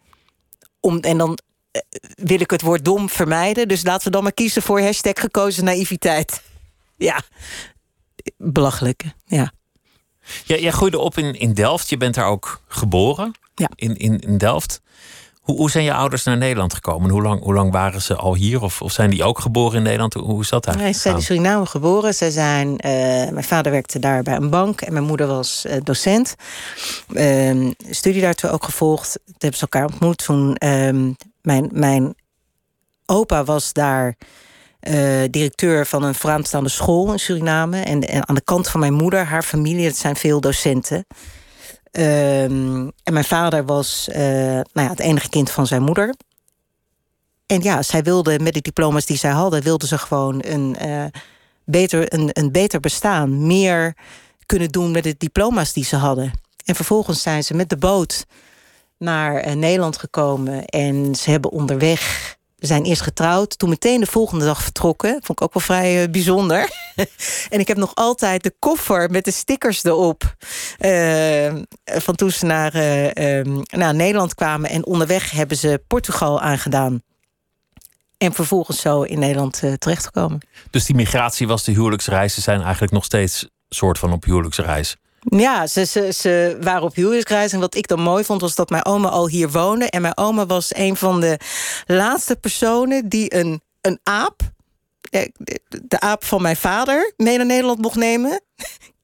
[0.80, 1.40] Om, en dan
[2.16, 3.68] wil ik het woord dom vermijden.
[3.68, 6.42] Dus laten we dan maar kiezen voor hashtag gekozen naïviteit.
[6.98, 7.22] Ja,
[8.38, 9.04] belachelijk.
[9.26, 9.52] Ja.
[10.46, 11.90] Jij, jij groeide op in, in Delft.
[11.90, 13.32] Je bent daar ook geboren.
[13.56, 13.70] Ja.
[13.76, 14.82] In, in, in Delft.
[15.42, 17.10] Hoe, hoe zijn je ouders naar Nederland gekomen?
[17.10, 18.62] Hoe lang, hoe lang waren ze al hier?
[18.62, 20.14] Of, of zijn die ook geboren in Nederland?
[20.14, 21.04] Hoe, hoe is dat Nee, eigenlijk?
[21.04, 21.22] ze zijn in?
[21.22, 22.14] Suriname geboren.
[22.14, 22.92] Ze zijn, eh,
[23.32, 26.36] mijn vader werkte daar bij een bank en mijn moeder was eh, docent.
[27.14, 29.20] Ehm studie daartoe ook gevolgd.
[29.26, 30.18] Toen hebben ze elkaar ontmoet.
[30.26, 31.12] Toen ehm,
[31.48, 32.16] mijn, mijn
[33.06, 34.16] opa was daar
[34.80, 37.80] eh, directeur van een vooraanstaande school in Suriname.
[37.82, 41.06] En, en aan de kant van mijn moeder, haar familie, dat zijn veel docenten.
[41.92, 46.16] Ehm, en mijn vader was eh, nou ja, het enige kind van zijn moeder.
[47.46, 51.06] En ja, zij wilde met de diploma's die zij hadden, wilde ze gewoon een, eh,
[51.66, 53.48] beter, een, een beter bestaan.
[53.48, 53.96] Meer
[54.46, 56.32] kunnen doen met de diploma's die ze hadden.
[56.66, 58.26] En vervolgens zijn ze met de boot
[58.98, 60.66] naar eh, Nederland gekomen.
[60.66, 62.36] En ze hebben onderweg.
[62.58, 65.12] We zijn eerst getrouwd, toen meteen de volgende dag vertrokken.
[65.12, 66.70] Vond ik ook wel vrij eh, bijzonder.
[67.50, 70.36] en ik heb nog altijd de koffer met de stickers erop.
[70.78, 74.70] eh, van toen ze naar, eh, ehm, naar Nederland kwamen.
[74.70, 77.02] En onderweg hebben ze Portugal aangedaan.
[78.18, 80.40] En vervolgens zo in Nederland terechtgekomen.
[80.70, 84.98] Dus die migratie was de huwelijksreizen zijn eigenlijk nog steeds soort van op huwelijksreis.
[85.20, 87.54] Ja, ze, ze, ze waren op huwelijksreis.
[87.54, 89.90] En wat ik dan mooi vond, was dat mijn oma al hier woonde.
[89.90, 91.40] En mijn oma was een van de
[91.86, 94.42] laatste personen die een, een aap...
[95.10, 98.42] eh, de, de aap van mijn vader mee naar Nederland mocht nemen.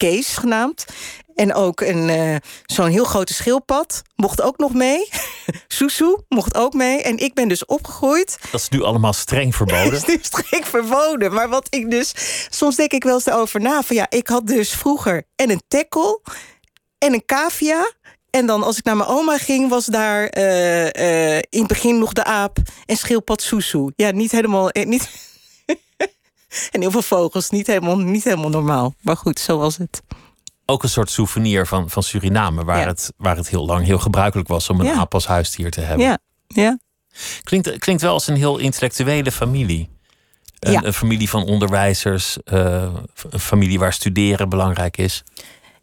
[0.03, 0.85] Kees genaamd.
[1.35, 2.35] En ook een, eh,
[2.65, 5.09] zo'n heel grote schildpad mocht ook nog mee.
[5.67, 7.01] Soesoe mocht ook mee.
[7.01, 9.93] En ik ben dus opgegroeid Dat is nu allemaal streng verboden.
[9.93, 11.33] is nu streng verboden.
[11.33, 12.13] Maar wat ik dus...
[12.49, 13.81] Soms denk ik wel eens erover na.
[13.83, 16.21] Van ja, ik had dus vroeger en een tekkel
[16.97, 17.91] en een cavia.
[18.29, 21.97] En dan als ik naar mijn oma ging, was daar eh, eh, in het begin
[21.97, 23.93] nog de aap en schildpad soesoe.
[23.95, 24.69] Ja, niet helemaal...
[24.69, 25.09] eh, niet
[26.71, 28.93] en heel veel vogels, niet helemaal, niet helemaal normaal.
[29.01, 30.01] Maar goed, zo was het.
[30.65, 32.85] Ook een soort souvenir van, van Suriname, waar, Ja.
[32.87, 34.93] het, waar het heel lang heel gebruikelijk was om een Ja.
[34.93, 36.05] aap als huisdier te hebben.
[36.05, 36.79] Ja, ja.
[37.43, 39.89] Klinkt, klinkt wel als een heel intellectuele familie.
[40.59, 40.83] Een, Ja.
[40.83, 42.93] een familie van onderwijzers, eh,
[43.29, 45.23] een familie waar studeren belangrijk is.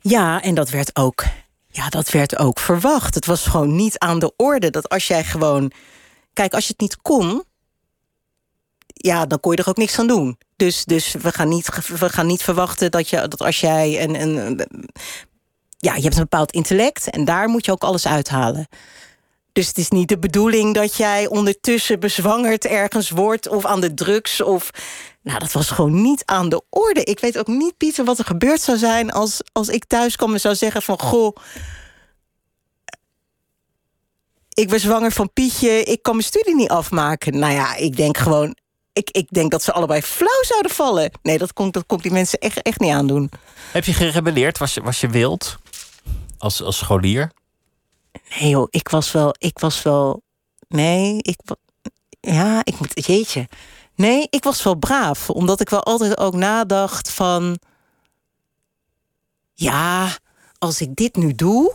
[0.01, 1.25] Ja, en dat werd ook.
[1.69, 3.15] Ja, dat werd ook verwacht.
[3.15, 5.73] Het was gewoon niet aan de orde dat als jij gewoon.
[6.33, 7.45] Kijk, als je het niet kon.
[8.87, 10.39] Ja, dan kon je er ook niks aan doen.
[10.61, 14.21] Dus, dus we, gaan niet, we gaan niet verwachten dat, je, dat als jij een.
[14.21, 14.61] een-
[15.79, 18.69] Ja, je hebt een bepaald intellect en daar moet je ook alles uithalen.
[19.53, 23.95] Dus het is niet de bedoeling dat jij ondertussen bezwangerd ergens wordt of aan de
[23.95, 24.71] drugs of.
[25.23, 27.05] Nou, dat was gewoon niet aan de orde.
[27.05, 30.33] Ik weet ook niet, Pieter, wat er gebeurd zou zijn als, als ik thuis kwam
[30.33, 31.37] en zou zeggen van goh.
[34.55, 37.39] Ik ben zwanger van Pietje, ik kan mijn studie niet afmaken.
[37.39, 38.57] Nou ja, ik denk gewoon.
[38.93, 41.11] Ik, ik denk dat ze allebei flauw zouden vallen.
[41.23, 43.31] Nee, dat komt, dat komt die mensen echt, echt niet aandoen.
[43.73, 44.59] Heb je gerebelleerd?
[44.59, 45.59] Was je, was je wild?
[46.39, 47.33] Als, als scholier?
[48.39, 50.23] Nee joh, ik was wel, ik was wel,
[50.69, 51.39] nee, ik,
[52.21, 53.49] ja, ik moet, jeetje.
[53.95, 57.59] Nee, ik was wel braaf, omdat ik wel altijd ook nadacht van,
[59.55, 60.19] ja,
[60.59, 61.75] als ik dit nu doe,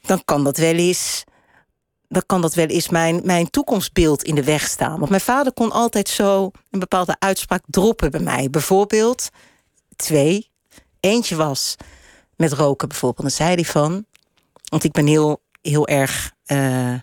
[0.00, 1.24] dan kan dat wel eens,
[2.12, 4.98] dan kan dat wel eens mijn, mijn toekomstbeeld in de weg staan.
[4.98, 8.50] Want mijn vader kon altijd zo een bepaalde uitspraak droppen bij mij.
[8.50, 9.28] Bijvoorbeeld,
[9.96, 10.50] twee,
[11.00, 11.76] eentje was
[12.36, 13.22] met roken bijvoorbeeld.
[13.22, 14.06] Dan zei hij van,
[14.64, 17.00] want ik ben heel, heel erg, eh, nou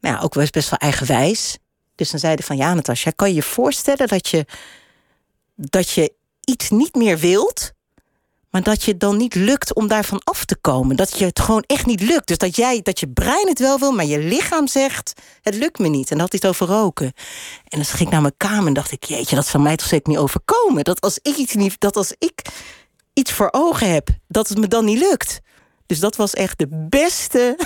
[0.00, 1.58] ja, ook wel eens best wel eigenwijs.
[1.94, 4.46] Dus dan zei hij van, ja Natasja, kan je je voorstellen dat je,
[5.54, 7.72] dat je iets niet meer wilt...
[8.52, 10.96] maar dat je het dan niet lukt om daarvan af te komen.
[10.96, 12.26] Dat je het gewoon echt niet lukt.
[12.26, 15.12] Dus dat, jij, dat je brein het wel wil, maar je lichaam zegt...
[15.42, 16.10] het lukt me niet.
[16.10, 17.06] En hij het over roken.
[17.68, 19.04] En dan ging ik naar mijn kamer en dacht ik...
[19.04, 20.84] jeetje, dat zal mij toch zeker niet overkomen.
[20.84, 22.42] Dat als ik iets, niet, dat als ik
[23.12, 25.40] iets voor ogen heb, dat het me dan niet lukt.
[25.86, 27.58] Dus dat was echt de beste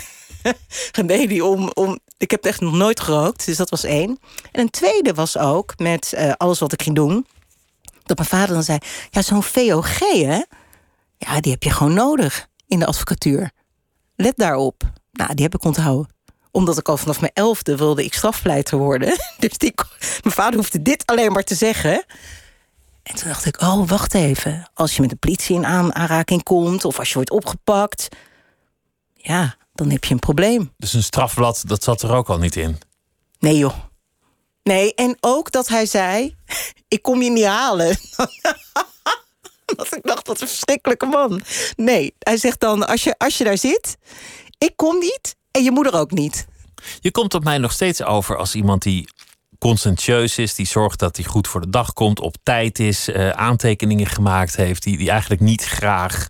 [0.99, 1.99] remedie om, om...
[2.19, 4.19] Ik heb echt nog nooit gerookt, dus dat was één.
[4.53, 7.27] En een tweede was ook met eh, alles wat ik ging doen...
[8.03, 8.79] dat mijn vader dan zei...
[9.11, 10.41] ja, zo'n VOG, hè?
[11.19, 13.51] Ja, die heb je gewoon nodig in de advocatuur.
[14.17, 14.83] Let daarop.
[15.13, 16.15] Nou, die heb ik onthouden
[16.57, 19.09] omdat ik al vanaf mijn elfde wilde ik strafpleiter worden.
[19.39, 19.75] Dus die,
[20.23, 22.05] mijn vader hoefde dit alleen maar te zeggen.
[23.03, 24.71] En toen dacht ik, oh, wacht even.
[24.75, 26.85] Als je met de politie in aan- aanraking komt...
[26.85, 28.09] of als je wordt opgepakt...
[29.15, 30.73] ja, dan heb je een probleem.
[30.77, 32.79] Dus een strafblad, dat zat er ook al niet in.
[33.39, 33.75] Nee, joh.
[34.63, 36.35] Nee, en ook dat hij zei:
[36.89, 37.97] Ik kom je niet halen.
[39.77, 41.41] dat ik dacht, wat een verschrikkelijke man.
[41.77, 43.97] Nee, hij zegt dan: als je, als je daar zit,
[44.59, 46.47] ik kom niet en je moeder ook niet.
[47.01, 49.09] Je komt op mij nog steeds over als iemand die
[49.59, 53.31] conscientieus is, die zorgt dat hij goed voor de dag komt, op tijd is, uh,
[53.31, 56.29] aantekeningen gemaakt heeft, die, die eigenlijk niet graag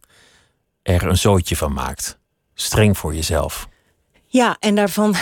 [0.83, 2.19] er een zootje van maakt.
[2.55, 3.69] Streng voor jezelf.
[4.27, 5.15] Ja, en daarvan,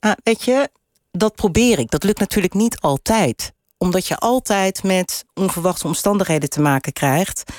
[0.00, 0.68] ah, weet je,
[1.10, 1.90] dat probeer ik.
[1.90, 3.52] Dat lukt natuurlijk niet altijd.
[3.78, 7.52] Omdat je altijd met onverwachte omstandigheden te maken krijgt.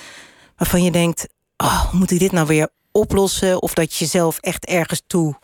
[0.55, 1.27] Waarvan je denkt,
[1.57, 3.61] oh, moet ik dit nou weer oplossen?
[3.61, 5.35] Of dat je jezelf echt ergens toe...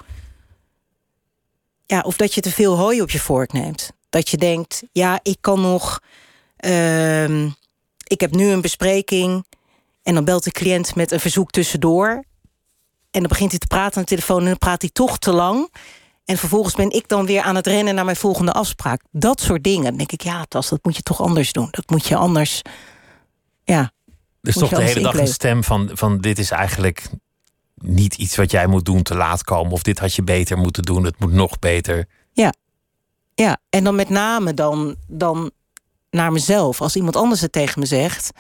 [1.86, 3.92] Ja, of dat je te veel hooi op je vork neemt.
[4.10, 6.00] Dat je denkt, ja, ik kan nog...
[6.66, 7.46] Uh,
[8.04, 9.46] ik heb nu een bespreking...
[10.04, 12.10] en dan belt de cliënt met een verzoek tussendoor...
[13.12, 14.40] en dan begint hij te praten aan de telefoon...
[14.40, 15.70] en dan praat hij toch te lang...
[16.26, 19.02] En vervolgens ben ik dan weer aan het rennen naar mijn volgende afspraak.
[19.12, 19.84] Dat soort dingen.
[19.84, 21.68] Dan denk ik, ja, Tas, dat moet je toch anders doen.
[21.72, 22.62] Dat moet je anders.
[23.64, 23.92] Ja.
[24.42, 27.10] Dus toch de hele dag een stem van, van dit is eigenlijk
[27.76, 29.72] niet iets wat jij moet doen te laat komen.
[29.72, 31.04] Of dit had je beter moeten doen.
[31.04, 32.08] Het moet nog beter.
[32.32, 32.54] Ja.
[33.36, 35.52] Ja, en dan met name dan, dan
[36.10, 36.82] naar mezelf.
[36.82, 38.32] Als iemand anders het tegen me zegt,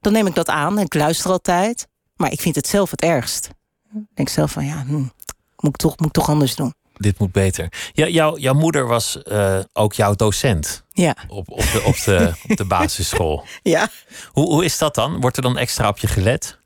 [0.00, 1.88] dan neem ik dat aan en ik luister altijd.
[2.16, 3.50] Maar ik vind het zelf het ergst.
[3.94, 5.12] Ik denk zelf van ja, hm, moet,
[5.60, 7.68] ik toch, moet ik toch anders doen dit moet beter.
[7.92, 10.82] Ja, jou, jouw moeder was uh, ook jouw docent.
[10.92, 11.16] Ja.
[11.28, 13.44] Op, op, de, op, de, op de basisschool.
[13.62, 13.88] Ja.
[14.28, 15.20] Hoe, hoe is dat dan?
[15.20, 16.58] Wordt er dan extra op je gelet?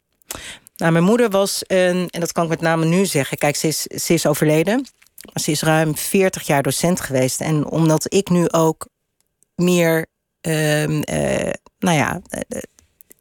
[0.77, 3.39] Nou, mijn moeder was een, en dat kan ik met name nu zeggen.
[3.39, 4.87] Kijk, ze is, ze is overleden.
[5.33, 7.41] Maar ze is ruim 40 jaar docent geweest.
[7.41, 8.89] En omdat ik nu ook
[9.55, 10.07] meer,
[10.43, 12.61] uh, uh, nou ja, uh,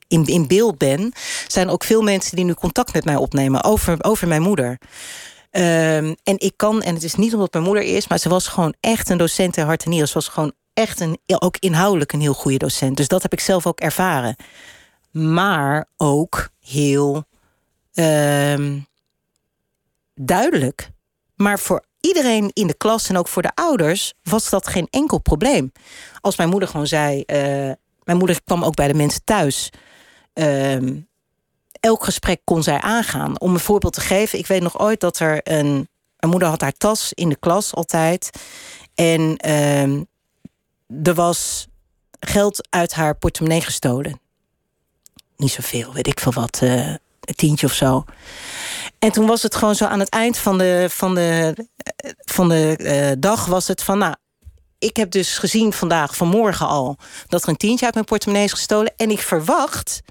[0.08, 1.14] in, in beeld ben,
[1.48, 4.78] zijn ook veel mensen die nu contact met mij opnemen over, over mijn moeder.
[5.52, 8.48] Um, en ik kan, en het is niet omdat mijn moeder is, maar ze was
[8.48, 10.08] gewoon echt een docent in hart en nieren.
[10.08, 12.98] Ze was gewoon echt een, ook inhoudelijk een heel goede docent.
[12.98, 14.36] Dus dat heb ik zelf ook ervaren.
[15.12, 17.24] Maar ook heel
[17.94, 18.88] um,
[20.16, 20.90] duidelijk.
[21.36, 25.20] Maar voor iedereen in de klas en ook voor de ouders was dat geen enkel
[25.20, 25.72] probleem.
[26.22, 27.24] Als mijn moeder gewoon zei.
[27.26, 27.72] Uh,
[28.04, 29.70] mijn moeder kwam ook bij de mensen thuis.
[30.34, 31.07] Um,
[31.80, 33.40] elk gesprek kon zij aangaan.
[33.40, 35.88] Om een voorbeeld te geven, ik weet nog ooit dat er een.
[36.28, 38.30] Moeder had haar tas in de klas altijd.
[38.96, 39.84] En uh,
[41.04, 41.68] er was
[42.20, 44.20] geld uit haar portemonnee gestolen.
[45.36, 48.04] Niet zoveel, weet ik veel wat, uh, een tientje of zo.
[49.00, 51.56] En toen was het gewoon zo aan het eind van de, van de,
[52.26, 54.16] van de uh, dag was het van, nou,
[54.80, 58.52] ik heb dus gezien vandaag, vanmorgen al, dat er een tientje uit mijn portemonnee is
[58.52, 58.94] gestolen.
[58.98, 60.02] En ik verwacht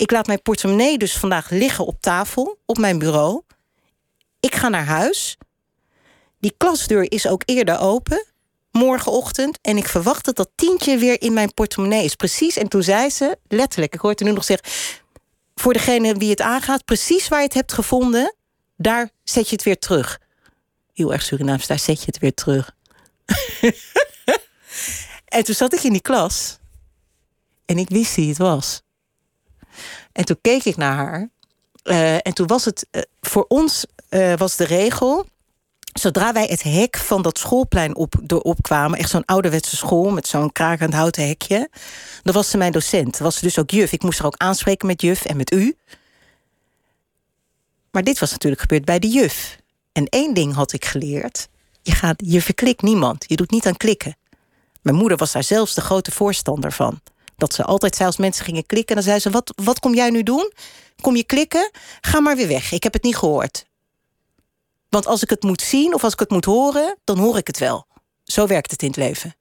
[0.00, 3.42] ik laat mijn portemonnee dus vandaag liggen op tafel, op mijn bureau.
[4.40, 5.36] Ik ga naar huis.
[6.38, 8.26] Die klasdeur is ook eerder open,
[8.70, 9.58] morgenochtend.
[9.62, 12.14] En ik verwacht dat dat tientje weer in mijn portemonnee is.
[12.14, 12.56] Precies.
[12.56, 14.68] En toen zei ze, letterlijk, ik hoor het nu nog zeggen...
[15.54, 18.34] voor degene wie het aangaat, precies waar je het hebt gevonden...
[18.76, 20.20] daar zet je het weer terug.
[20.92, 22.76] Heel erg Surinaams, daar zet je het weer terug.
[25.36, 26.58] en toen zat ik in die klas.
[27.66, 28.82] En ik wist wie het was.
[30.20, 31.28] En toen keek ik naar haar.
[31.84, 35.26] Uh, en toen was het uh, voor ons uh, was de regel.
[35.92, 40.26] Zodra wij het hek van dat schoolplein op, door opkwamen, echt zo'n ouderwetse school met
[40.26, 41.70] zo'n krakend houten hekje,
[42.22, 43.18] dan was ze mijn docent.
[43.18, 43.92] Was ze dus ook juf.
[43.92, 45.76] Ik moest er ook aanspreken met juf en met u.
[47.90, 49.58] Maar dit was natuurlijk gebeurd bij de juf.
[49.92, 51.48] En één ding had ik geleerd:
[51.82, 53.24] je, gaat, je verklikt niemand.
[53.26, 54.16] Je doet niet aan klikken.
[54.82, 57.00] Mijn moeder was daar zelfs de grote voorstander van
[57.40, 58.94] dat ze altijd zei als mensen gingen klikken...
[58.94, 60.52] dan zei ze, wat, wat kom jij nu doen?
[61.00, 61.70] Kom je klikken?
[62.00, 63.66] Ga maar weer weg, ik heb het niet gehoord.
[64.88, 66.96] Want als ik het moet zien of als ik het moet horen...
[67.04, 67.86] dan hoor ik het wel.
[68.24, 69.34] Zo werkt het in het leven.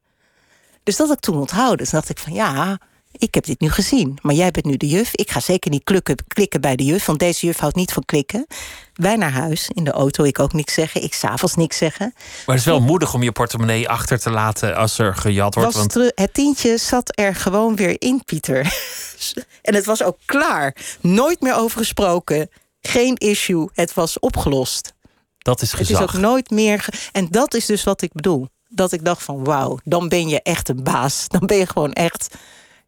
[0.83, 1.77] Dus dat had ik toen onthouden.
[1.77, 2.79] Dus dacht ik van ja,
[3.19, 4.17] ik heb dit nu gezien.
[4.21, 5.15] Maar jij bent nu de juf.
[5.15, 7.05] Ik ga zeker niet klukken, klikken bij de juf.
[7.05, 8.47] Want deze juf houdt niet van klikken.
[8.93, 10.23] Wij naar huis, in de auto.
[10.23, 11.03] Ik ook niks zeggen.
[11.03, 12.13] Ik s'avonds niks zeggen.
[12.15, 15.75] Maar het is wel moedig om je portemonnee achter te laten als er gejat wordt.
[15.75, 15.93] Want...
[15.93, 18.60] Het tientje zat er gewoon weer in, Pieter.
[19.62, 20.75] en het was ook klaar.
[21.01, 22.49] Nooit meer over gesproken.
[22.82, 23.69] Geen issue.
[23.73, 24.93] Het was opgelost.
[25.38, 25.99] Dat is gezag.
[25.99, 26.86] Het is ook nooit meer...
[27.12, 28.47] En dat is dus wat ik bedoel.
[28.67, 31.27] Dat ik dacht van wauw, dan ben je echt een baas.
[31.27, 32.36] Dan ben je gewoon echt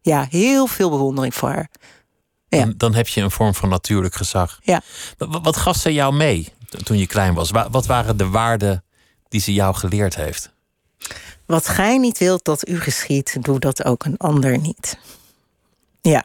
[0.02, 1.70] ja, heel veel bewondering voor haar.
[2.48, 2.58] Ja.
[2.58, 4.58] Dan, dan heb je een vorm van natuurlijk gezag.
[4.62, 4.80] Ja.
[5.16, 7.50] Wat, wat gaf ze jou mee toen je klein was?
[7.50, 8.84] Wat waren de waarden
[9.28, 10.52] die ze jou geleerd heeft?
[11.46, 14.98] Wat gij niet wilt dat u geschiet, doe dat ook een ander niet.
[16.00, 16.24] Ja,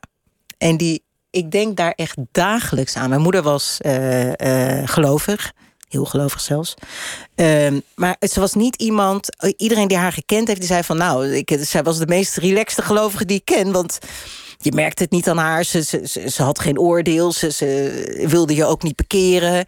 [0.58, 3.10] en die, ik denk daar echt dagelijks aan.
[3.10, 5.54] Mijn moeder was uh, uh, gelovig.
[5.88, 6.74] Heel gelovig zelfs.
[7.36, 9.28] Ehm, maar ze was niet iemand...
[9.58, 10.98] Iedereen die haar gekend heeft, die zei van...
[10.98, 13.72] nou, ik, zij was de meest relaxte gelovige die ik ken.
[13.72, 14.00] Want
[14.58, 15.64] je merkte het niet aan haar.
[15.64, 17.32] Ze, ze, ze, had geen oordeel.
[17.32, 19.66] Ze, ze wilde je ook niet bekeren.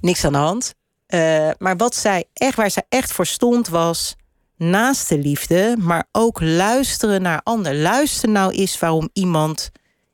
[0.00, 0.74] Niks aan de hand.
[1.08, 4.16] Uh, maar wat zij echt, waar zij echt voor stond, was
[4.56, 7.74] naast de liefde, maar ook luisteren naar ander.
[7.74, 9.70] Luister nou eens waarom iemand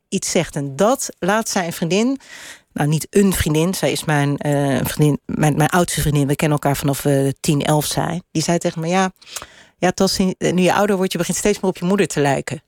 [0.09, 0.55] iets zegt.
[0.55, 2.19] En dat laat zij een vriendin,
[2.73, 6.57] nou niet een vriendin, zij is mijn, uh, vriendin, mijn, mijn oudste vriendin, we kennen
[6.57, 8.23] elkaar vanaf we uh, 10, 11 zijn.
[8.31, 9.11] Die zei tegen me: Ja,
[9.77, 12.63] ja tas, nu je ouder wordt, je begint steeds meer op je moeder te lijken.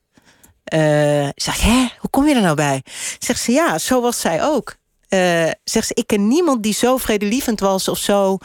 [0.74, 2.82] Uh, zeg, hè, hoe kom je er nou bij?
[3.18, 4.76] Zegt ze, ja, zo was zij ook.
[5.08, 8.38] Uh, zegt ze, ik ken niemand die zo vredelievend was of zo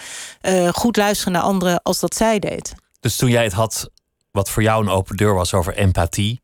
[0.72, 2.74] goed luisteren naar anderen als dat zij deed.
[3.00, 3.90] Dus toen jij het had,
[4.32, 6.42] wat voor jou een open deur was over empathie,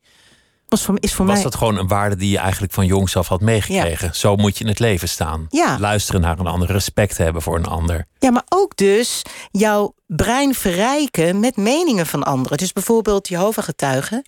[0.67, 1.43] was, voor, is voor was mij...
[1.43, 4.08] dat gewoon een waarde die je eigenlijk van jongs af had meegekregen?
[4.08, 4.13] Ja.
[4.13, 5.45] Zo moet je in het leven staan.
[5.49, 5.80] Ja.
[5.80, 8.06] Luisteren naar een ander, respect hebben voor een ander.
[8.19, 12.58] Ja, maar ook dus jouw brein verrijken met meningen van anderen.
[12.58, 14.25] Dus bijvoorbeeld Jehovah-getuigen.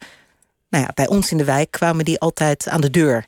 [0.70, 3.26] Nou ja, bij ons in de wijk kwamen die altijd aan de deur.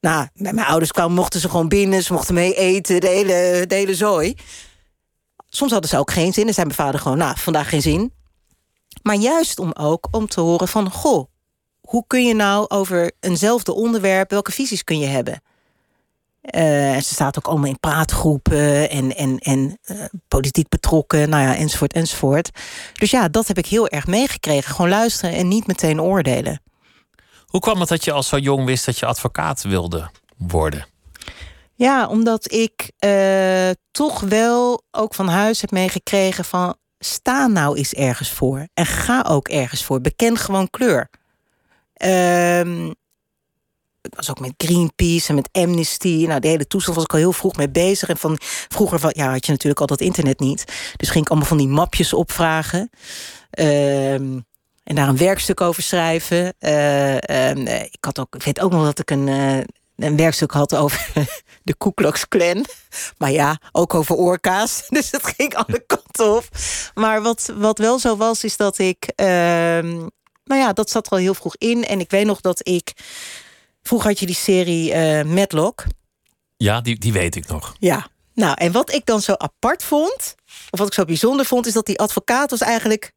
[0.00, 2.02] Nou, met mijn ouders kwamen, mochten ze gewoon binnen.
[2.02, 4.34] Ze mochten mee eten, de hele, de hele zooi.
[5.48, 6.46] Soms hadden ze ook geen zin.
[6.46, 8.12] En zei mijn vader gewoon, nou, vandaag geen zin.
[9.02, 10.90] Maar juist om ook om te horen van...
[10.90, 11.28] goh,
[11.90, 14.30] hoe kun je nou over eenzelfde onderwerp...
[14.30, 15.42] welke visies kun je hebben?
[16.42, 21.56] Uh, ze staat ook allemaal in praatgroepen en, en, en uh, politiek betrokken, nou ja,
[21.56, 22.50] enzovoort, enzovoort.
[22.92, 24.74] Dus ja, dat heb ik heel erg meegekregen.
[24.74, 26.62] Gewoon luisteren en niet meteen oordelen.
[27.46, 30.86] Hoe kwam het dat je al zo jong wist dat je advocaat wilde worden?
[31.74, 36.76] Ja, omdat ik uh, toch wel ook van huis heb meegekregen van...
[36.98, 40.00] sta nou eens ergens voor en ga ook ergens voor.
[40.00, 41.10] Beken gewoon kleur.
[42.04, 42.90] Uh,
[44.02, 46.24] ik was ook met Greenpeace en met Amnesty.
[46.26, 48.08] Nou, de hele toestand was ik al heel vroeg mee bezig.
[48.08, 48.36] En van
[48.68, 50.64] vroeger van, ja, had je natuurlijk al dat internet niet.
[50.96, 52.90] Dus ging ik allemaal van die mapjes opvragen.
[53.58, 56.54] Uh, en daar een werkstuk over schrijven.
[56.60, 57.16] Uh,
[57.84, 59.58] ik, had ook, ik weet ook nog dat ik een, uh,
[59.96, 61.12] een werkstuk had over
[61.62, 62.64] de Ku Klux Klan.
[63.18, 64.82] Maar ja, ook over orka's.
[64.88, 66.48] Dus het ging alle kanten op.
[66.94, 69.12] Maar wat, wat wel zo was, is dat ik...
[70.50, 71.84] nou ja, dat zat er al heel vroeg in.
[71.84, 72.92] En ik weet nog dat ik...
[73.82, 75.84] Vroeger had je die serie uh, Matlock.
[76.56, 77.74] Ja, die, die weet ik nog.
[77.78, 78.08] Ja.
[78.34, 80.34] Nou, en wat ik dan zo apart vond...
[80.70, 81.66] of wat ik zo bijzonder vond...
[81.66, 83.12] is dat die advocaat was eigenlijk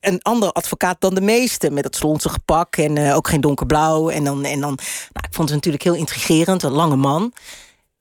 [0.00, 1.70] een andere advocaat dan de meeste.
[1.70, 4.10] Met dat slonsige pak en uh, ook geen donkerblauw.
[4.10, 4.78] En dan, en dan
[5.12, 7.32] nou, ik vond het natuurlijk heel intrigerend, een lange man.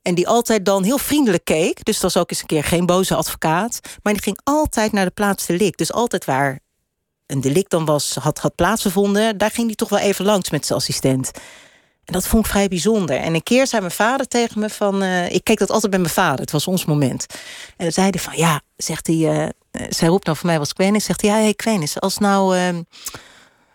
[0.01, 1.85] En die altijd dan heel vriendelijk keek.
[1.85, 3.79] Dus dat was ook eens een keer geen boze advocaat.
[4.03, 5.77] Maar die ging altijd naar de plaats delict.
[5.77, 6.59] Dus altijd waar
[7.25, 9.37] een delict dan was, had, had plaatsgevonden...
[9.37, 11.31] daar ging hij toch wel even langs met zijn assistent.
[12.05, 13.17] En dat vond ik vrij bijzonder.
[13.17, 15.03] En een keer zei mijn vader tegen me van...
[15.03, 17.25] Uh, ik keek dat altijd bij mijn vader, het was ons moment.
[17.77, 19.15] En dan zei hij van, ja, zegt hij...
[19.15, 19.47] Uh,
[19.89, 21.29] zij roept nou voor mij was Quenis, zegt hij...
[21.29, 22.57] ja, hey Quenis, als nou...
[22.57, 22.79] Uh,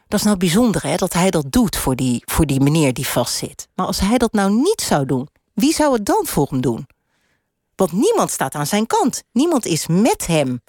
[0.08, 3.06] dat is nou bijzonder hè, dat hij dat doet voor die, voor die meneer die
[3.06, 3.68] vastzit.
[3.74, 6.86] Maar als hij dat nou niet zou doen, wie zou het dan voor hem doen?
[7.76, 9.22] Want niemand staat aan zijn kant.
[9.32, 10.62] Niemand is met hem.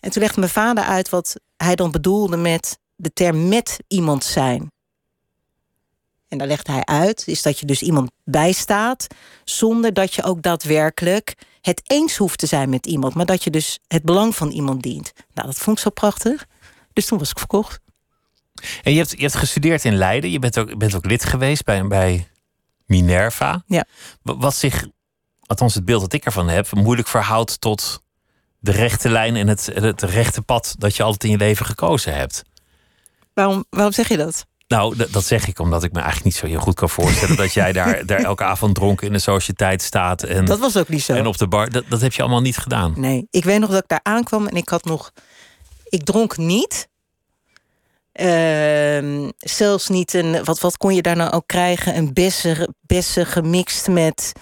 [0.00, 4.24] En toen legde mijn vader uit wat hij dan bedoelde met de term met iemand
[4.24, 4.70] zijn.
[6.28, 9.06] En daar legde hij uit, is dat je dus iemand bijstaat
[9.44, 13.50] zonder dat je ook daadwerkelijk het eens hoeft te zijn met iemand, maar dat je
[13.50, 15.12] dus het belang van iemand dient.
[15.34, 16.46] Nou, dat vond ik zo prachtig.
[16.92, 17.80] Dus toen was ik verkocht.
[18.82, 20.30] En je hebt, je hebt gestudeerd in Leiden.
[20.30, 22.28] Je bent ook, bent ook lid geweest bij, bij
[22.86, 23.62] Minerva.
[23.66, 23.84] Ja.
[24.22, 24.86] Wat zich,
[25.46, 28.02] althans het beeld dat ik ervan heb, moeilijk verhoudt tot
[28.66, 32.14] de rechte lijn en het, het rechte pad dat je altijd in je leven gekozen
[32.14, 32.42] hebt.
[33.34, 34.46] Waarom, waarom zeg je dat?
[34.68, 37.52] Nou, dat zeg ik omdat ik me eigenlijk niet zo heel goed kan voorstellen dat
[37.52, 40.22] jij daar, daar elke avond dronken in de sociëteit staat.
[40.22, 41.12] En, dat was ook niet zo.
[41.12, 41.70] En op de bar.
[41.70, 42.94] Dat, dat heb je allemaal niet gedaan.
[42.96, 45.10] Nee, ik weet nog dat ik daar aankwam en ik had nog.
[45.88, 46.88] Ik dronk niet.
[48.20, 50.44] Uh, zelfs niet een.
[50.44, 51.96] Wat, wat kon je daar nou ook krijgen?
[51.96, 54.32] Een bessen, bessen gemixt met,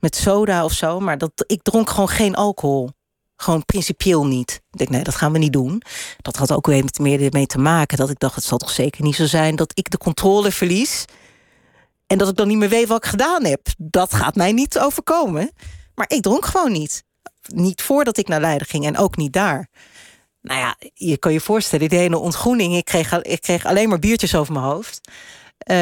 [0.00, 1.00] met soda of zo.
[1.00, 2.90] Maar dat, ik dronk gewoon geen alcohol.
[3.44, 4.60] Gewoon principieel niet.
[4.70, 5.82] Ik denk, nee, dat gaan we niet doen.
[6.16, 7.96] Dat had ook weer meer mee te maken.
[7.96, 11.04] Dat ik dacht, het zal toch zeker niet zo zijn dat ik de controle verlies.
[12.06, 13.60] En dat ik dan niet meer weet wat ik gedaan heb.
[13.78, 15.50] Dat gaat mij niet overkomen.
[15.94, 17.04] Maar ik dronk gewoon niet.
[17.46, 19.68] Niet voordat ik naar Leiden ging en ook niet daar.
[20.40, 22.76] Nou ja, je kan je voorstellen, die hele ontgroening.
[22.76, 25.00] Ik kreeg, ik kreeg alleen maar biertjes over mijn hoofd.
[25.70, 25.76] Uh,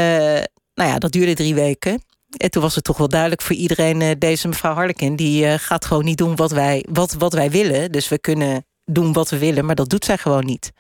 [0.75, 2.03] nou ja, dat duurde drie weken.
[2.37, 4.01] En toen was het toch wel duidelijk voor iedereen...
[4.01, 7.51] Uh, deze mevrouw Harlekin, die uh, gaat gewoon niet doen wat wij, wat, wat wij
[7.51, 7.93] willen.
[7.93, 10.73] Dus we kunnen doen wat we willen, maar dat doet zij gewoon niet.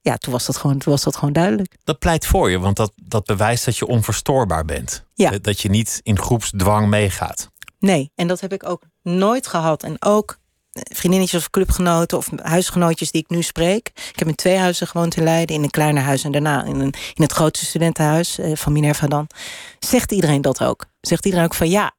[0.00, 1.76] Ja, toen was dat gewoon, toen was dat gewoon duidelijk.
[1.84, 5.04] Dat pleit voor je, want dat, dat bewijst dat je onverstoorbaar bent.
[5.14, 5.38] Ja.
[5.38, 7.50] Dat je niet in groepsdwang meegaat.
[7.78, 9.82] Nee, en dat heb ik ook nooit gehad.
[9.82, 10.38] En ook
[10.82, 13.86] vriendinnetjes of clubgenoten of huisgenootjes die ik nu spreek.
[13.86, 15.56] Ik heb in twee huizen gewoond in Leiden.
[15.56, 19.26] In een kleiner huis en daarna in, in het grootste studentenhuis eh, van Minerva dan.
[19.78, 20.86] Zegt iedereen dat ook.
[21.00, 21.92] Zegt iedereen ook van ja,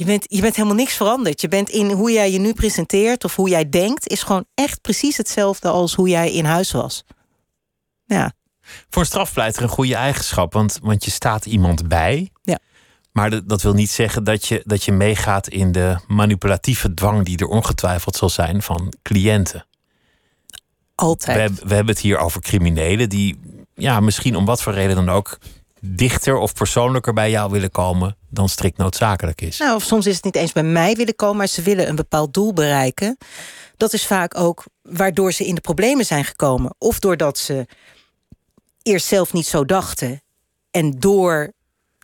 [0.00, 1.40] je bent, je bent helemaal niks veranderd.
[1.40, 4.08] Je bent in hoe jij je nu presenteert of hoe jij denkt...
[4.08, 7.04] is gewoon echt precies hetzelfde als hoe jij in huis was.
[8.04, 8.32] Ja.
[8.88, 12.30] Voor een strafpleiter een goede eigenschap, want, want je staat iemand bij.
[13.12, 17.38] Maar dat wil niet zeggen dat je, dat je meegaat in de manipulatieve dwang die
[17.38, 19.66] er ongetwijfeld zal zijn van cliënten.
[20.94, 21.50] Altijd.
[21.50, 23.40] We, we hebben het hier over criminelen die
[23.74, 25.38] ja, misschien om wat voor reden dan ook
[25.80, 29.58] dichter of persoonlijker bij jou willen komen dan strikt noodzakelijk is.
[29.58, 31.96] Nou, of soms is het niet eens bij mij willen komen, maar ze willen een
[31.96, 33.16] bepaald doel bereiken.
[33.76, 36.74] Dat is vaak ook waardoor ze in de problemen zijn gekomen.
[36.78, 37.66] Of doordat ze
[38.82, 40.22] eerst zelf niet zo dachten
[40.70, 41.52] en door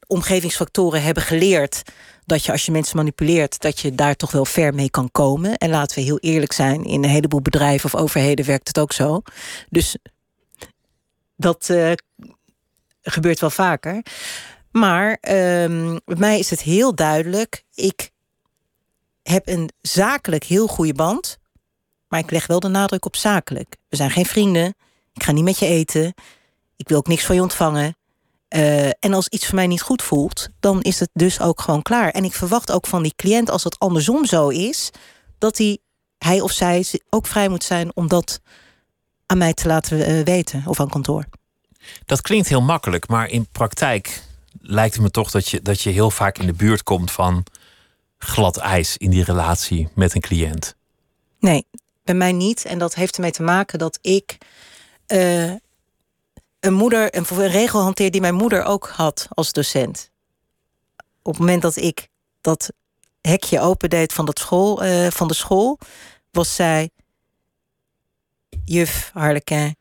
[0.06, 1.82] omgevingsfactoren hebben geleerd
[2.24, 5.56] dat je als je mensen manipuleert, dat je daar toch wel ver mee kan komen.
[5.56, 8.92] En laten we heel eerlijk zijn, in een heleboel bedrijven of overheden werkt het ook
[8.92, 9.22] zo.
[9.68, 9.96] Dus
[11.36, 11.92] dat uh,
[13.02, 14.02] gebeurt wel vaker.
[14.70, 17.64] Maar bij mij is het heel duidelijk.
[17.74, 18.10] Ik
[19.22, 21.38] heb een zakelijk heel goede band.
[22.08, 23.76] Maar ik leg wel de nadruk op zakelijk.
[23.88, 24.74] We zijn geen vrienden.
[25.12, 26.14] Ik ga niet met je eten.
[26.76, 27.96] Ik wil ook niks van je ontvangen.
[28.54, 31.82] Uh, en als iets voor mij niet goed voelt, dan is het dus ook gewoon
[31.82, 32.10] klaar.
[32.10, 34.90] En ik verwacht ook van die cliënt, als het andersom zo is,
[35.38, 35.78] dat hij,
[36.18, 38.40] hij of zij ook vrij moet zijn om dat
[39.26, 41.24] aan mij te laten uh, weten of aan kantoor.
[42.04, 44.22] Dat klinkt heel makkelijk, maar in praktijk
[44.60, 47.44] lijkt het me toch dat je, dat je heel vaak in de buurt komt van
[48.18, 50.74] glad ijs in die relatie met een cliënt.
[51.40, 51.66] Nee,
[52.04, 52.64] bij mij niet.
[52.64, 54.38] En dat heeft ermee te maken dat ik
[55.08, 55.52] uh,
[56.66, 60.10] een moeder, een, een regel die mijn moeder ook had als docent.
[61.22, 62.08] Op het moment dat ik
[62.40, 62.72] dat
[63.20, 65.78] hekje opendeed van, dat school, uh, van de school,
[66.30, 66.90] was zij
[68.64, 69.76] juf Harlequin.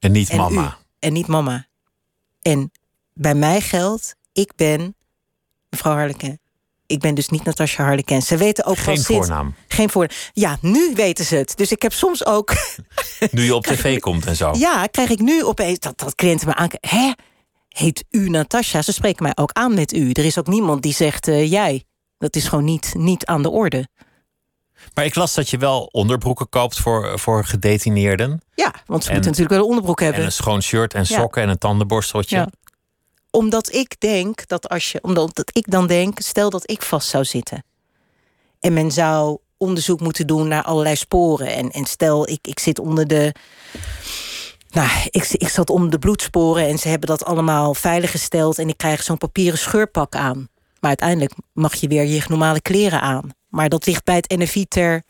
[0.00, 0.78] En niet mama.
[0.80, 1.66] U, en niet mama.
[2.42, 2.72] En
[3.12, 4.96] bij mij geldt, ik ben
[5.68, 6.40] mevrouw Harlequin.
[6.90, 8.22] Ik ben dus niet Natasja Harlequin.
[8.22, 9.54] Ze weten ook Geen voornaam.
[9.68, 10.16] Geen voornaam.
[10.32, 11.56] Ja, nu weten ze het.
[11.56, 12.52] Dus ik heb soms ook.
[13.30, 14.52] Nu je op tv komt en zo.
[14.56, 16.68] Ja, krijg ik nu opeens dat, dat cliënten me aan.
[16.80, 17.12] Hè?
[17.68, 18.82] Heet u Natasja?
[18.82, 20.10] Ze spreken mij ook aan met u.
[20.10, 21.84] Er is ook niemand die zegt uh, jij.
[22.18, 23.88] Dat is gewoon niet, niet aan de orde.
[24.94, 28.42] Maar ik las dat je wel onderbroeken koopt voor, voor gedetineerden.
[28.54, 30.20] Ja, want ze en, moeten natuurlijk wel een onderbroek hebben.
[30.20, 31.46] En een schoon shirt en sokken ja.
[31.46, 32.36] en een tandenborsteltje.
[32.36, 32.48] Ja
[33.30, 37.24] omdat ik denk dat als je, omdat ik dan denk, stel dat ik vast zou
[37.24, 37.64] zitten.
[38.60, 41.54] En men zou onderzoek moeten doen naar allerlei sporen.
[41.54, 43.34] En, en stel, ik, ik zit onder de.
[44.70, 48.58] Nou, ik, ik zat onder de bloedsporen en ze hebben dat allemaal veiliggesteld.
[48.58, 50.48] En ik krijg zo'n papieren scheurpak aan.
[50.80, 53.30] Maar uiteindelijk mag je weer je normale kleren aan.
[53.48, 55.02] Maar dat ligt bij het NFI ter.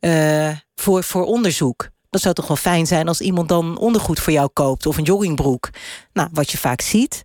[0.00, 1.88] Uh, voor, voor onderzoek.
[2.16, 5.04] Dat zou toch wel fijn zijn als iemand dan ondergoed voor jou koopt of een
[5.04, 5.70] joggingbroek.
[6.12, 7.24] Nou, wat je vaak ziet,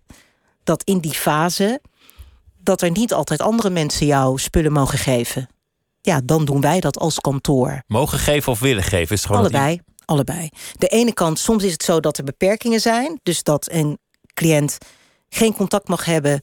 [0.64, 1.80] dat in die fase
[2.58, 5.48] dat er niet altijd andere mensen jou spullen mogen geven.
[6.00, 7.82] Ja, dan doen wij dat als kantoor.
[7.86, 9.16] Mogen geven of willen geven?
[9.16, 10.48] Is gewoon allebei, allebei.
[10.72, 13.20] De ene kant, soms is het zo dat er beperkingen zijn.
[13.22, 13.98] Dus dat een
[14.34, 14.78] cliënt
[15.28, 16.40] geen contact mag hebben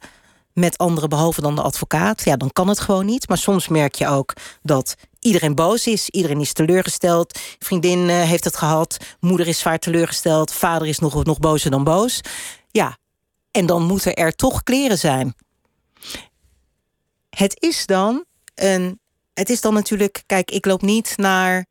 [0.53, 2.23] met anderen behalve dan de advocaat.
[2.23, 3.27] Ja, dan kan het gewoon niet.
[3.27, 6.09] Maar soms merk je ook dat iedereen boos is.
[6.09, 7.39] Iedereen is teleurgesteld.
[7.59, 8.97] Vriendin uh, heeft het gehad.
[9.19, 10.53] Moeder is zwaar teleurgesteld.
[10.53, 12.21] Vader is nog, nog bozer dan boos.
[12.71, 12.97] Ja,
[13.51, 15.35] en dan moeten er toch kleren zijn.
[17.29, 18.25] Het is dan
[18.55, 18.99] een.
[19.33, 20.23] Het is dan natuurlijk.
[20.25, 21.65] Kijk, ik loop niet naar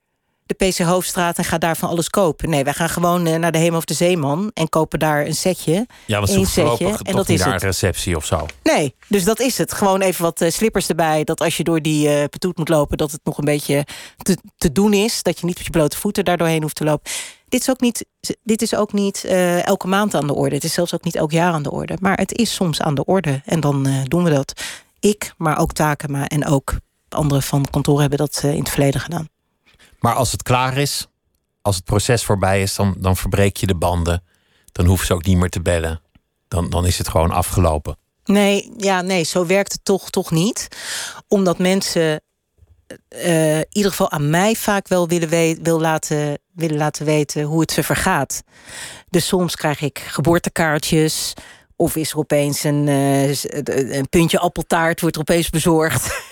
[0.49, 2.51] de PC Hoofdstraat en ga daar van alles kopen.
[2.51, 5.35] Nee, wij gaan gewoon eh, naar de Hemel of de Zeeman en kopen daar een
[5.35, 5.87] setje.
[6.07, 8.47] Ja, een setje en dat is daar een receptie of zo.
[8.63, 9.73] Nee, dus dat is het.
[9.73, 11.25] Gewoon even wat uh, slippers erbij.
[11.25, 13.87] Dat als je door die uh, petoet moet lopen, dat het nog een beetje
[14.17, 15.23] te, te doen is.
[15.23, 17.11] Dat je niet met je blote voeten daar doorheen hoeft te lopen.
[17.49, 18.07] Dit is ook niet,
[18.43, 20.55] dit is ook niet uh, elke maand aan de orde.
[20.55, 21.97] Het is zelfs ook niet elk jaar aan de orde.
[22.01, 23.43] Maar het is soms aan de orde.
[23.45, 24.63] En dan uh, doen we dat.
[25.01, 26.75] Ik, maar ook Takema en ook
[27.09, 29.29] anderen van kantoor hebben dat in het verleden gedaan.
[29.99, 31.07] Maar als het klaar is,
[31.63, 34.23] als het proces voorbij is, dan, dan verbreek je de banden.
[34.73, 36.01] Dan hoeven ze ook niet meer te bellen.
[36.49, 37.97] Dan, dan is het gewoon afgelopen.
[38.25, 40.69] Nee, ja, nee, zo werkt het toch, toch niet.
[41.29, 42.21] Omdat mensen
[43.25, 47.43] uh, in ieder geval aan mij vaak wel willen, we wil laten, willen laten weten
[47.43, 48.43] hoe het ze vergaat.
[49.11, 51.33] Dus soms krijg ik geboortekaartjes.
[51.77, 53.29] Of is er opeens een, uh,
[53.99, 56.07] een puntje appeltaart, wordt opeens bezorgd.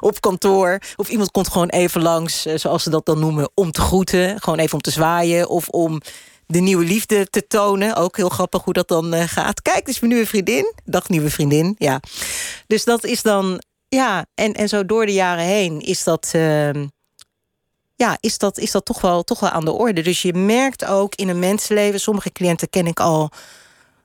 [0.00, 0.78] op kantoor.
[0.96, 4.40] Of iemand komt gewoon even langs, uh, zoals ze dat dan noemen, om te groeten.
[4.40, 5.48] Gewoon even om te zwaaien.
[5.48, 6.00] Of om
[6.46, 7.96] de nieuwe liefde te tonen.
[7.96, 9.62] Ook heel grappig hoe dat dan uh, gaat.
[9.62, 10.72] Kijk, dit is mijn nieuwe vriendin.
[10.84, 11.74] Dag, nieuwe vriendin.
[11.78, 12.00] Ja.
[12.66, 16.86] Dus dat is dan Ja, en, en zo door de jaren heen is dat, ehm,
[17.94, 20.02] ja, is dat, is dat toch, wel, toch wel aan de orde.
[20.02, 23.30] Dus je merkt ook in een mensenleven, sommige cliënten ken ik al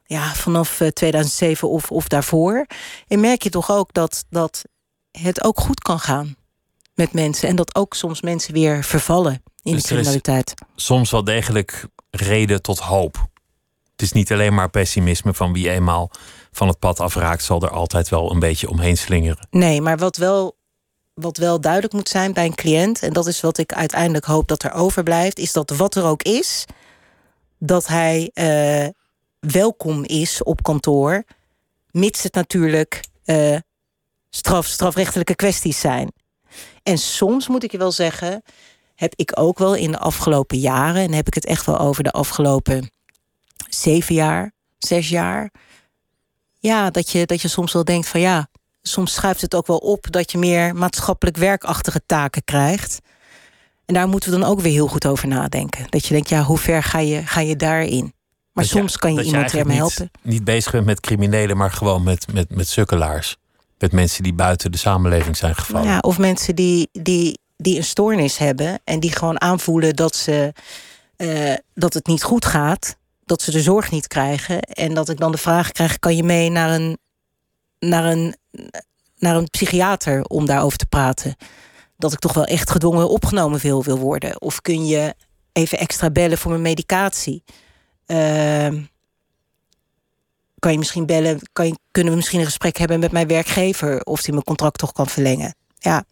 [0.06, 2.66] ja, vanaf 2007 of, of daarvoor.
[3.08, 4.64] En merk je toch ook dat, dat
[5.22, 6.36] het ook goed kan gaan
[6.94, 7.50] met mensen.
[7.50, 10.54] En dat ook soms mensen weer vervallen in Dus de criminaliteit.
[10.76, 13.28] Soms wel degelijk reden tot hoop.
[13.92, 16.12] Het is niet alleen maar pessimisme van wie eenmaal
[16.52, 19.48] van het pad afraakt, zal er altijd wel een beetje omheen slingeren.
[19.50, 20.58] Nee, maar wat wel,
[21.14, 24.48] wat wel duidelijk moet zijn bij een cliënt, en dat is wat ik uiteindelijk hoop
[24.48, 26.66] dat er overblijft, is dat wat er ook is,
[27.60, 28.88] dat hij eh,
[29.40, 31.24] welkom is op kantoor,
[31.92, 33.58] mits het natuurlijk eh,
[34.36, 36.12] straf, strafrechtelijke kwesties zijn.
[36.84, 38.44] En soms moet ik je wel zeggen,
[38.96, 42.04] heb ik ook wel in de afgelopen jaren, en heb ik het echt wel over
[42.04, 42.92] de afgelopen
[43.70, 45.52] zeven jaar, zes jaar,
[46.60, 48.48] ja, dat je, dat je soms wel denkt van ja,
[48.82, 53.00] soms schuift het ook wel op dat je meer maatschappelijk werkachtige taken krijgt.
[53.86, 55.86] En daar moeten we dan ook weer heel goed over nadenken.
[55.90, 58.14] Dat je denkt, ja, hoe ver ga je, ga je daarin?
[58.52, 60.12] Maar Dat soms kan je iemand ermee niet- helpen.
[60.22, 63.38] Niet bezig bent met criminelen, maar gewoon met, met, met sukkelaars.
[63.84, 65.88] Met mensen die buiten de samenleving zijn gevallen.
[65.88, 70.54] Ja, of mensen die, die, die een stoornis hebben en die gewoon aanvoelen dat, ze,
[71.16, 74.60] eh, dat het niet goed gaat, dat ze de zorg niet krijgen.
[74.60, 76.98] En dat ik dan de vraag krijg: kan je mee naar een,
[77.80, 78.36] naar een,
[79.18, 81.36] naar een psychiater om daarover te praten?
[81.98, 84.42] Dat ik toch wel echt gedwongen opgenomen wil, wil worden.
[84.42, 85.16] Of kun je
[85.54, 87.44] even extra bellen voor mijn medicatie?
[88.06, 88.82] Ehm,
[90.64, 91.40] kan je misschien bellen?
[91.54, 94.78] Kan je, kunnen we misschien een gesprek hebben met mijn werkgever of die mijn contract
[94.78, 95.56] toch kan verlengen?
[95.80, 96.04] Ja,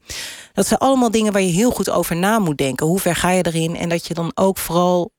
[0.54, 2.86] dat zijn allemaal dingen waar je heel goed over na moet denken.
[2.86, 3.76] Hoe ver ga je erin?
[3.76, 5.12] En dat je dan ook vooral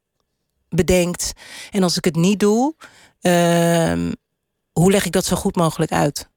[0.68, 1.32] bedenkt.
[1.70, 2.74] En als ik het niet doe,
[3.20, 4.12] ehm,
[4.72, 6.28] hoe leg ik dat zo goed mogelijk uit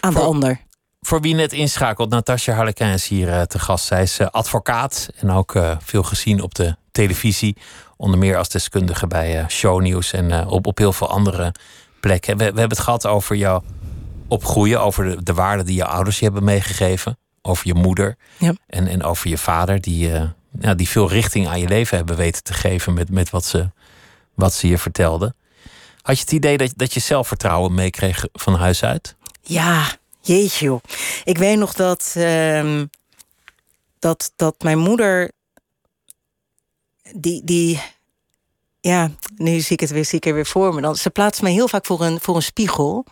[0.00, 0.60] aan de ander?
[1.00, 3.84] Voor wie net inschakelt, Natasja Harlequin is hier eh, te gast.
[3.84, 7.56] Zij is eh, advocaat en ook eh, veel gezien op de televisie.
[7.96, 11.54] Onder meer als deskundige bij eh, shownieuws en eh, op, op heel veel andere
[12.00, 12.36] plekken.
[12.36, 13.62] We, we hebben het gehad over jouw
[14.28, 17.18] opgroeien, over de, de waarden die je ouders je hebben meegegeven.
[17.42, 18.54] Over je moeder Ja.
[18.66, 20.22] en, en over je vader, die, eh,
[20.60, 23.70] ja, die veel richting aan je leven hebben weten te geven met, met wat, ze,
[24.34, 25.34] wat ze je vertelden.
[26.02, 29.16] Had je het idee dat, dat je zelfvertrouwen meekreeg van huis uit?
[29.42, 29.84] Ja,
[30.20, 30.80] jeetje joh.
[31.24, 32.86] Ik weet nog dat, ehm,
[33.98, 35.30] dat, dat mijn moeder...
[37.14, 37.82] Die, die...
[38.80, 40.80] Ja, nu zie ik het weer, zie ik er weer voor me.
[40.80, 43.06] Dan, ze plaatst mij heel vaak voor een, voor een spiegel.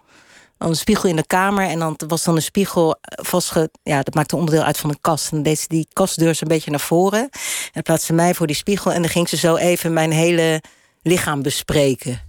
[0.58, 1.66] Dan een spiegel in de kamer.
[1.66, 3.70] En dan was dan een spiegel vastge...
[3.82, 5.24] Ja, dat maakte onderdeel uit van een kast.
[5.24, 7.20] En dan deed ze die kastdeur een beetje naar voren.
[7.20, 7.30] En
[7.72, 8.92] dan plaatste mij voor die spiegel.
[8.92, 10.62] En dan ging ze zo even mijn hele
[11.02, 12.22] lichaam bespreken.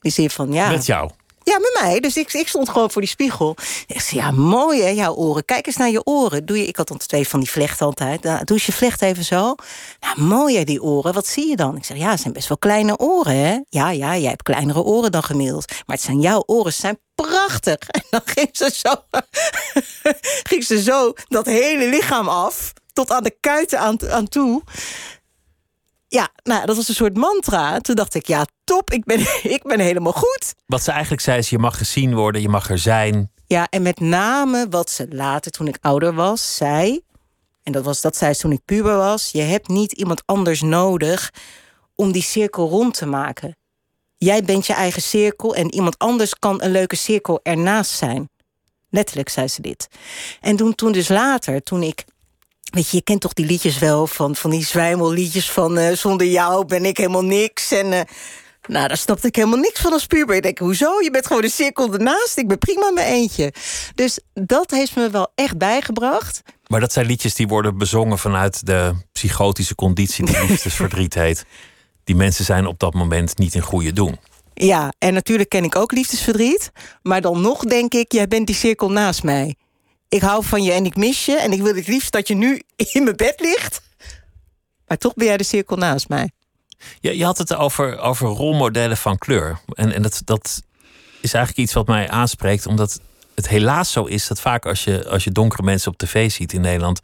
[0.00, 0.70] Die zin van, ja...
[0.70, 1.10] Met jou?
[1.48, 2.00] Ja, met mij.
[2.00, 3.56] Dus ik, ik stond gewoon voor die spiegel.
[3.86, 5.44] Ik zei, ja, mooi hè, jouw oren.
[5.44, 6.46] Kijk eens naar je oren.
[6.46, 8.22] Doe je, ik had dan twee van die vlechten altijd.
[8.22, 9.54] Nou, doe je vlecht even zo.
[10.00, 11.12] Nou, mooi die oren.
[11.14, 11.76] Wat zie je dan?
[11.76, 13.58] Ik zeg, ja, het zijn best wel kleine oren, hè?
[13.68, 15.70] Ja, ja, jij hebt kleinere oren dan gemiddeld.
[15.86, 17.78] Maar het zijn jouw oren, ze zijn prachtig.
[17.98, 18.94] En dan ging ze zo,
[20.50, 22.72] ging ze zo dat hele lichaam af.
[22.92, 24.62] Tot aan de kuiten aan, aan toe.
[26.08, 27.80] Ja, nou, dat was een soort mantra.
[27.80, 29.20] Toen dacht ik, ja, top, ik ben,
[29.56, 30.54] ik ben helemaal goed.
[30.66, 33.30] Wat ze eigenlijk zei is: je mag gezien worden, je mag er zijn.
[33.46, 37.00] Ja, en met name wat ze later, toen ik ouder was, zei.
[37.62, 39.30] En dat, was, dat zei ze toen ik puber was.
[39.32, 41.32] Je hebt niet iemand anders nodig
[41.94, 43.56] om die cirkel rond te maken.
[44.16, 48.28] Jij bent je eigen cirkel en iemand anders kan een leuke cirkel ernaast zijn.
[48.90, 49.88] Letterlijk zei ze dit.
[50.40, 52.04] En toen, toen dus later, toen ik.
[52.70, 56.26] Weet je, je kent toch die liedjes wel van, van die zwijmelliedjes van eh, zonder
[56.26, 57.70] jou ben ik helemaal niks.
[57.70, 58.00] En eh,
[58.68, 60.36] nou, daar snapte ik helemaal niks van als puber.
[60.36, 61.00] Ik denk, hoezo?
[61.00, 62.38] Je bent gewoon de cirkel ernaast.
[62.38, 63.52] Ik ben prima met eentje.
[63.94, 66.42] Dus dat heeft me wel echt bijgebracht.
[66.66, 71.44] Maar dat zijn liedjes die worden bezongen vanuit de psychotische conditie die liefdesverdriet heet.
[72.04, 74.18] Die mensen zijn op dat moment niet in goede doen.
[74.54, 76.70] Ja, en natuurlijk ken ik ook liefdesverdriet.
[77.02, 79.54] Maar dan nog denk ik, jij bent die cirkel naast mij.
[80.08, 81.36] Ik hou van je en ik mis je.
[81.36, 83.80] En ik wil het liefst dat je nu in mijn bed ligt.
[84.86, 86.30] Maar toch ben jij de cirkel naast mij.
[87.00, 89.60] Je, je had het over, over rolmodellen van kleur.
[89.72, 90.62] En, en dat, dat
[91.20, 93.00] is eigenlijk iets wat mij aanspreekt, omdat
[93.34, 96.52] het helaas zo is dat vaak als je, als je donkere mensen op tv ziet
[96.52, 97.00] in Nederland,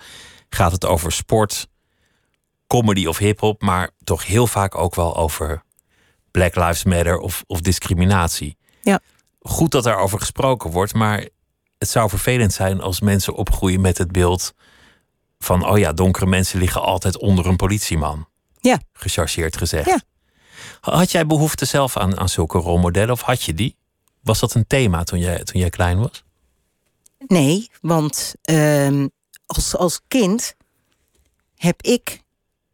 [0.49, 1.69] gaat het over sport,
[2.67, 5.63] comedy of hip-hop, maar toch heel vaak ook wel over
[6.31, 8.57] Black Lives Matter of, of discriminatie.
[8.83, 9.01] Ja.
[9.41, 11.29] Goed dat daarover gesproken wordt, maar
[11.79, 14.55] het zou vervelend zijn als mensen opgroeien met het beeld
[15.39, 18.27] van: oh ja, donkere mensen liggen altijd onder een politieman.
[18.65, 18.81] Ja.
[18.93, 19.87] Gechargeerd gezegd.
[19.87, 20.01] Ja.
[20.81, 23.77] Had jij behoefte zelf aan, aan zulke rolmodellen of had je die?
[24.23, 26.25] Was dat een thema toen jij, toen jij klein was?
[27.27, 29.09] Nee, want ehm,
[29.47, 30.55] als, als kind
[31.57, 32.23] heb ik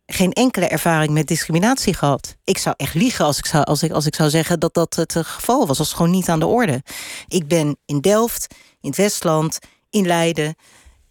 [0.06, 2.36] geen enkele ervaring met discriminatie gehad.
[2.44, 4.94] Ik zou echt liegen als ik zou, als ik, als ik zou zeggen dat dat
[4.94, 5.76] het geval was.
[5.76, 6.82] Dat is gewoon niet aan de orde.
[7.28, 9.58] Ik ben in Delft, in het Westland,
[9.90, 10.54] in Leiden.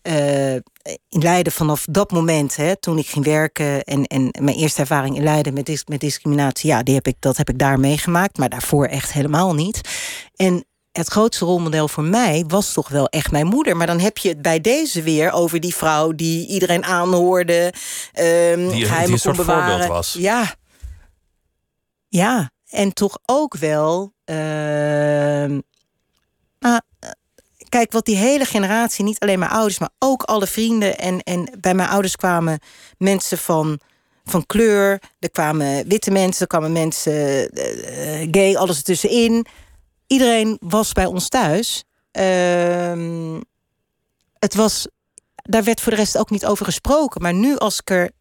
[0.10, 0.54] Uh,
[1.10, 5.16] in Leiden vanaf dat moment, hè, toen ik ging werken en, en mijn eerste ervaring
[5.16, 8.50] in Leiden met, met discriminatie, ja, die heb ik, dat heb ik daar meegemaakt, maar
[8.50, 9.82] daarvoor echt helemaal niet.
[10.36, 13.78] En het grootste rolmodel voor mij was toch wel echt mijn moeder.
[13.78, 17.74] Maar dan heb je het bij deze weer over die vrouw die iedereen aanhoorde.
[18.20, 19.70] Um, die, die een soort bewaren.
[19.70, 20.16] voorbeeld was.
[20.20, 20.56] Ja.
[22.08, 24.14] Ja, en toch ook wel.
[24.26, 24.36] Uh,
[26.60, 26.82] nou,
[27.70, 30.98] kijk, wat die hele generatie, niet alleen mijn ouders, maar ook alle vrienden.
[30.98, 32.60] En, en bij mijn ouders kwamen
[32.98, 33.80] mensen van,
[34.24, 35.02] van kleur.
[35.20, 39.46] Er kwamen witte mensen, er kwamen mensen uh, gay, alles ertussenin
[40.10, 41.84] iedereen was bij ons thuis.
[42.20, 43.38] Uh,
[44.40, 44.88] het was,
[45.36, 47.22] daar werd voor de rest ook niet over gesproken.
[47.22, 48.12] Maar nu als ik er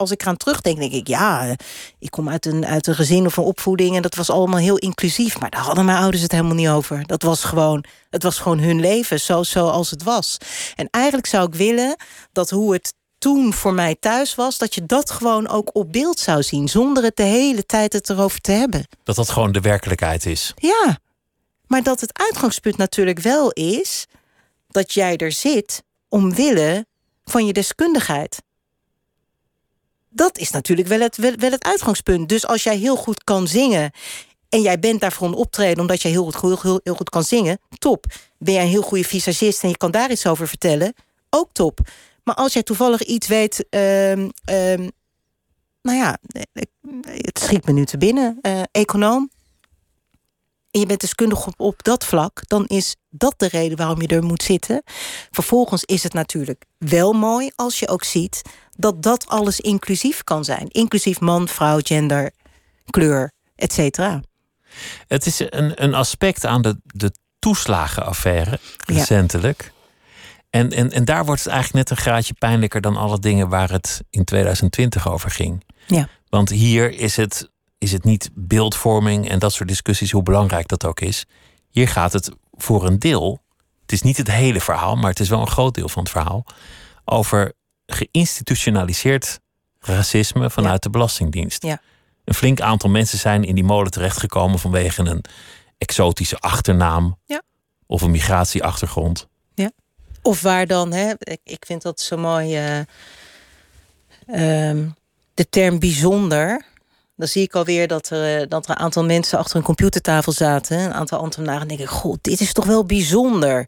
[0.00, 1.56] als ik eraan terugdenk, denk ik, ja,
[1.98, 4.76] ik kom uit een, uit een gezin of een opvoeding en dat was allemaal heel
[4.76, 5.40] inclusief.
[5.40, 7.06] Maar daar hadden mijn ouders het helemaal niet over.
[7.06, 10.36] Dat was gewoon, het was gewoon hun leven, zo, zoals het was.
[10.74, 11.96] En eigenlijk zou ik willen
[12.32, 16.18] dat hoe het toen voor mij thuis was, dat je dat gewoon ook op beeld
[16.18, 18.86] zou zien, zonder het de hele tijd het erover te hebben.
[19.02, 20.52] Dat dat gewoon de werkelijkheid is.
[20.56, 20.98] Ja.
[21.66, 24.06] Maar dat het uitgangspunt natuurlijk wel is
[24.68, 26.86] dat jij er zit omwille
[27.24, 28.42] van je deskundigheid.
[30.10, 32.28] Dat is natuurlijk wel het, wel, het uitgangspunt.
[32.28, 33.90] Dus als jij heel goed kan zingen
[34.48, 37.58] en jij bent daarvoor een optreden omdat jij heel goed, heel, heel goed kan zingen,
[37.78, 38.06] top.
[38.38, 40.94] Ben jij een heel goede visagist en je kan daar iets over vertellen,
[41.30, 41.80] ook top.
[42.24, 43.80] Maar als jij toevallig iets weet, uh,
[45.82, 46.18] nou ja,
[47.02, 49.30] het schiet me nu te binnen, uh, econoom,
[50.70, 54.06] en je bent deskundig op, op dat vlak, dan is dat de reden waarom je
[54.06, 54.82] er moet zitten.
[55.30, 60.44] Vervolgens is het natuurlijk wel mooi als je ook ziet dat dat alles inclusief kan
[60.44, 60.68] zijn.
[60.68, 62.30] Inclusief man, vrouw, gender,
[62.90, 64.20] kleur, et cetera.
[65.06, 69.72] Het is een, een aspect aan de, de toeslagenaffaire recentelijk.
[70.50, 73.70] En, en, en daar wordt het eigenlijk net een graadje pijnlijker dan alle dingen waar
[73.70, 75.64] het in 2020 over ging.
[75.86, 76.08] Ja.
[76.28, 77.50] Want hier is het
[77.80, 81.26] is het niet beeldvorming en dat soort discussies, hoe belangrijk dat ook is.
[81.70, 83.42] Hier gaat het voor een deel,
[83.82, 86.12] het is niet het hele verhaal, maar het is wel een groot deel van het
[86.12, 86.44] verhaal,
[87.04, 87.52] over
[87.86, 89.40] geïnstitutionaliseerd
[89.78, 91.62] racisme vanuit de Belastingdienst.
[91.62, 91.80] Ja.
[92.24, 95.24] Een flink aantal mensen zijn in die molen terechtgekomen vanwege een
[95.78, 97.42] exotische achternaam ja.
[97.86, 99.28] of een migratieachtergrond.
[99.54, 99.70] Ja.
[100.22, 101.12] Of waar dan, hè,
[101.44, 102.78] ik vind dat zo mooi,
[104.26, 104.86] uh,
[105.34, 106.68] de term bijzonder
[107.20, 110.32] dan zie ik alweer dat er, eh, dat er een aantal mensen achter een computertafel
[110.32, 110.78] zaten.
[110.78, 111.60] Een aantal ambtenaren.
[111.60, 113.66] En denk ik, god, dit is toch wel bijzonder.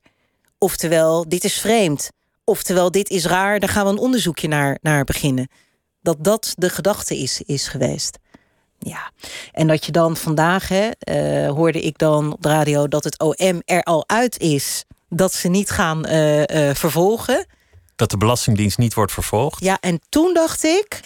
[0.58, 2.10] Oftewel, dit is vreemd.
[2.44, 3.60] Oftewel, dit is raar.
[3.60, 5.48] Daar gaan we een onderzoekje naar, naar beginnen.
[6.00, 8.18] Dat dat de gedachte is, is geweest.
[8.78, 9.10] Ja,
[9.52, 10.88] en dat je dan vandaag, hè,
[11.44, 15.32] uh, hoorde ik dan op de radio dat het OM er al uit is dat
[15.32, 17.46] ze niet gaan uh, uh, vervolgen.
[17.96, 19.64] Dat de Belastingdienst niet wordt vervolgd?
[19.64, 21.00] Ja, en toen dacht ik,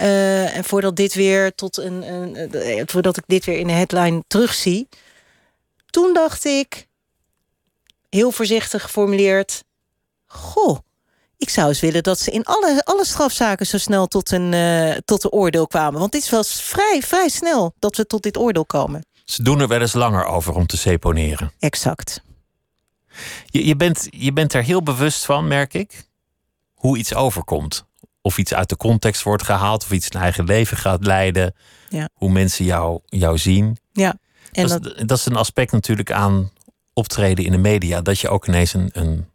[0.00, 3.72] uh, en voordat dit weer tot een, een, uh, voordat ik dit weer in de
[3.72, 4.88] headline terugzie.
[5.90, 6.88] Toen dacht ik,
[8.08, 9.64] heel voorzichtig geformuleerd.
[10.26, 10.78] Goh,
[11.36, 14.96] ik zou eens willen dat ze in alle, alle strafzaken zo snel tot een, uh,
[15.04, 16.00] tot een oordeel kwamen.
[16.00, 19.06] Want dit is wel vrij, vrij snel dat we tot dit oordeel komen.
[19.24, 21.52] Ze doen er wel eens langer over om te seponeren.
[21.58, 22.22] Exact.
[23.46, 26.08] Je, je, bent, je bent er heel bewust van, merk ik,
[26.74, 27.84] hoe iets overkomt
[28.24, 31.54] of iets uit de context wordt gehaald, of iets een eigen leven gaat leiden.
[31.88, 32.08] Ja.
[32.14, 33.78] Hoe mensen jou, jou zien.
[33.92, 34.14] Ja.
[34.52, 35.18] En dat, is, dat...
[35.18, 36.50] is een aspect natuurlijk aan
[36.92, 39.26] optreden in de media, dat je ook ineens een, een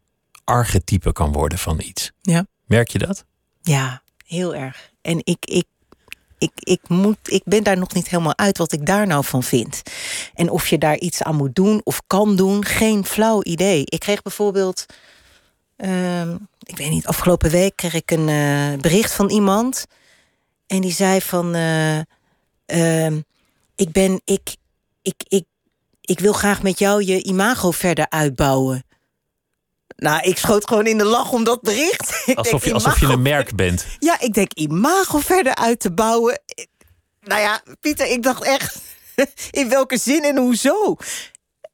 [0.44, 2.12] archetype kan worden van iets.
[2.22, 2.46] Ja.
[2.66, 3.26] Merk je dat?
[3.62, 4.92] Ja, heel erg.
[5.02, 5.66] En ik, ik,
[6.38, 9.44] ik, ik, moet, ik ben daar nog niet helemaal uit wat ik daar nou van
[9.44, 9.82] vind.
[10.34, 13.82] En of je daar iets aan moet doen of kan doen, geen flauw idee.
[13.86, 14.86] Ik kreeg bijvoorbeeld
[15.80, 19.86] Ehm, ik weet niet, afgelopen week kreeg ik een uh, bericht van iemand.
[20.68, 21.56] En die zei van.
[21.56, 22.00] Uh,
[22.68, 23.18] uh,
[23.76, 24.22] ik ben.
[24.26, 24.56] Ik,
[25.02, 25.46] ik, ik,
[26.02, 28.84] ik wil graag met jou je imago verder uitbouwen.
[29.96, 32.24] Nou, ik schoot gewoon in de lach om dat bericht.
[32.36, 33.86] alsof, je, alsof je een merk bent.
[34.00, 36.42] Ja, ik denk imago verder uit te bouwen.
[37.22, 38.78] Nou ja, Pieter, ik dacht echt.
[39.60, 40.96] In welke zin en hoezo?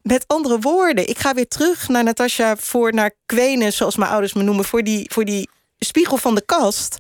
[0.08, 4.34] Met andere woorden, ik ga weer terug naar Natasja voor naar kwenen, zoals mijn ouders
[4.34, 5.49] me noemen, voor die, voor die
[5.80, 6.97] spiegel van de kast.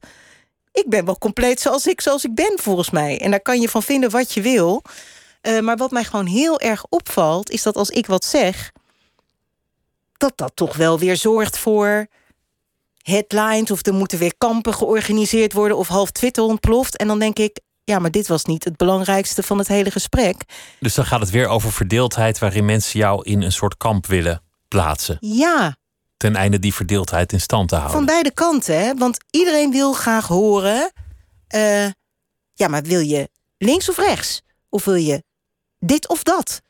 [0.71, 3.21] Ik ben wel compleet zoals ik, zoals ik ben, volgens mij.
[3.21, 4.81] En daar kan je van vinden wat je wil.
[5.41, 8.71] Uh, maar wat mij gewoon heel erg opvalt, is dat als ik wat zeg,
[10.17, 12.07] dat dat toch wel weer zorgt voor
[13.01, 13.71] headlines...
[13.71, 15.77] of er moeten weer kampen georganiseerd worden...
[15.77, 16.97] of half Twitter ontploft.
[16.97, 20.41] En dan denk ik, ja, maar dit was niet het belangrijkste van het hele gesprek.
[20.79, 22.39] Dus dan gaat het weer over verdeeldheid...
[22.39, 25.17] waarin mensen jou in een soort kamp willen plaatsen.
[25.19, 25.75] Ja,
[26.17, 27.97] Ten einde die verdeeldheid in stand te houden.
[27.97, 28.79] van beide kanten.
[28.79, 28.93] Hè?
[28.93, 30.91] Want iedereen wil graag horen...
[31.47, 31.85] eh,
[32.53, 34.41] ja, maar wil je links of rechts?
[34.69, 35.23] Of wil je
[35.79, 36.61] dit of dat?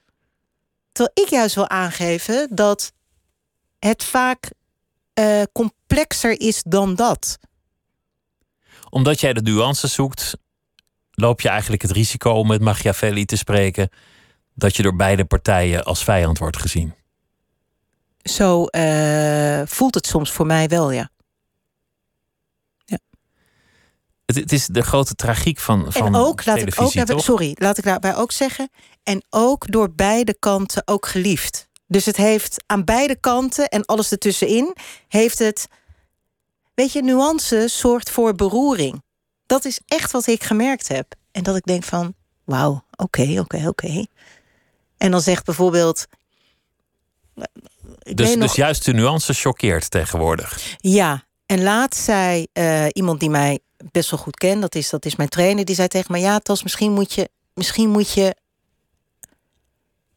[0.91, 2.91] Terwijl ik juist wil aangeven dat
[3.79, 4.49] het vaak
[5.13, 7.37] eh, complexer is dan dat.
[8.89, 10.37] Omdat jij de nuances zoekt,
[11.15, 13.89] loop je eigenlijk het risico om met Machiavelli te spreken
[14.53, 16.93] dat je door beide partijen als vijand wordt gezien.
[18.21, 21.09] Zo eh, voelt het soms voor mij wel, ja.
[24.25, 27.23] Het, het is de grote tragiek van, van en ook, laat ik ook, televisie, toch?
[27.23, 28.69] sorry, laat ik daarbij ook zeggen.
[29.03, 31.67] En ook door beide kanten ook geliefd.
[31.87, 34.75] Dus het heeft aan beide kanten en alles ertussenin,
[35.07, 35.67] heeft het.
[36.73, 39.03] Weet je, nuance zorgt voor beroering.
[39.45, 41.13] Dat is echt wat ik gemerkt heb.
[41.31, 44.05] En dat ik denk van, wauw, oké, oké, oké.
[44.97, 46.05] En dan zegt bijvoorbeeld.
[48.03, 50.75] Ik Dus, nog- dus juist de nuance choqueert tegenwoordig.
[50.77, 53.59] ja, en laatst zei eh, iemand die mij
[53.91, 56.39] best wel goed kent, dat is, dat is mijn trainer, die zei tegen me: Ja,
[56.39, 58.35] Tas, misschien moet je, misschien moet je,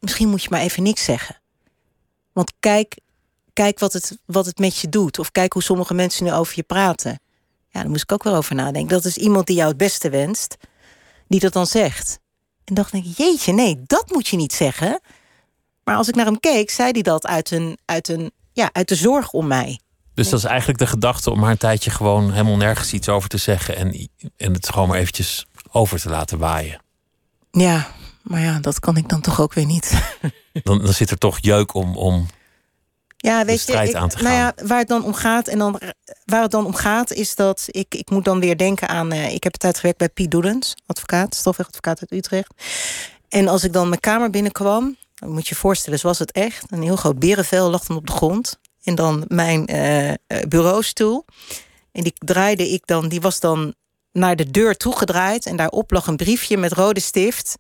[0.01, 1.41] misschien moet je maar even niks zeggen.
[2.33, 2.99] Want kijk,
[3.53, 5.19] kijk wat, het, wat het met je doet.
[5.19, 7.21] Of kijk hoe sommige mensen nu over je praten.
[7.79, 8.95] Ja, daar moest ik ook wel over nadenken.
[8.95, 10.57] Dat is iemand die jou het beste wenst,
[11.29, 12.19] die dat dan zegt.
[12.65, 15.01] En dacht ik, jeetje, nee, dat moet je niet zeggen.
[15.85, 18.89] Maar als ik naar hem keek, zei hij dat uit, een, uit, een, ja, uit
[18.89, 19.81] de zorg om mij.
[20.15, 23.29] Dus dat is eigenlijk de gedachte om maar een tijdje gewoon helemaal nergens iets over
[23.29, 26.83] te zeggen en, en het gewoon maar eventjes over te laten waaien.
[27.51, 27.89] Ja,
[28.23, 30.17] maar ja, dat kan ik dan toch ook weer niet.
[30.63, 32.27] Dan, dan zit er toch jeuk om, om
[33.21, 35.59] Ja, weet strijd je, ik- aan te nou ja, waar het dan om gaat en
[35.59, 35.81] dan
[36.25, 39.35] waar het dan om gaat is dat ik ik moet dan weer denken aan eh,
[39.35, 42.53] ik heb een tijd gewerkt bij Piet Doedens, advocaat, strafrechtadvocaat uit Utrecht.
[43.29, 46.65] En als ik dan mijn kamer binnenkwam, dan moet je je voorstellen, zoals het echt,
[46.73, 50.13] een heel groot berenvel lag dan op de grond en dan mijn eh,
[50.49, 51.25] bureaustoel
[51.93, 53.75] en die draaide ik dan, die was dan
[54.13, 57.57] naar de deur toegedraaid en daarop lag een briefje met rode stift.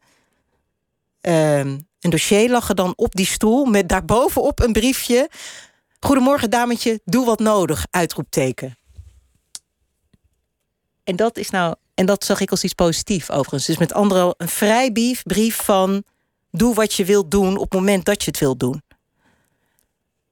[1.20, 5.30] Ehm, een dossier lag er dan op die stoel met daarbovenop een briefje.
[6.00, 8.78] Goedemorgen, dametje, doe wat nodig, uitroepteken.
[11.04, 13.66] En dat is nou, en dat zag ik als iets positiefs overigens.
[13.66, 16.04] Dus met andere een vrijbrief brief van
[16.50, 18.82] doe wat je wilt doen op het moment dat je het wilt doen.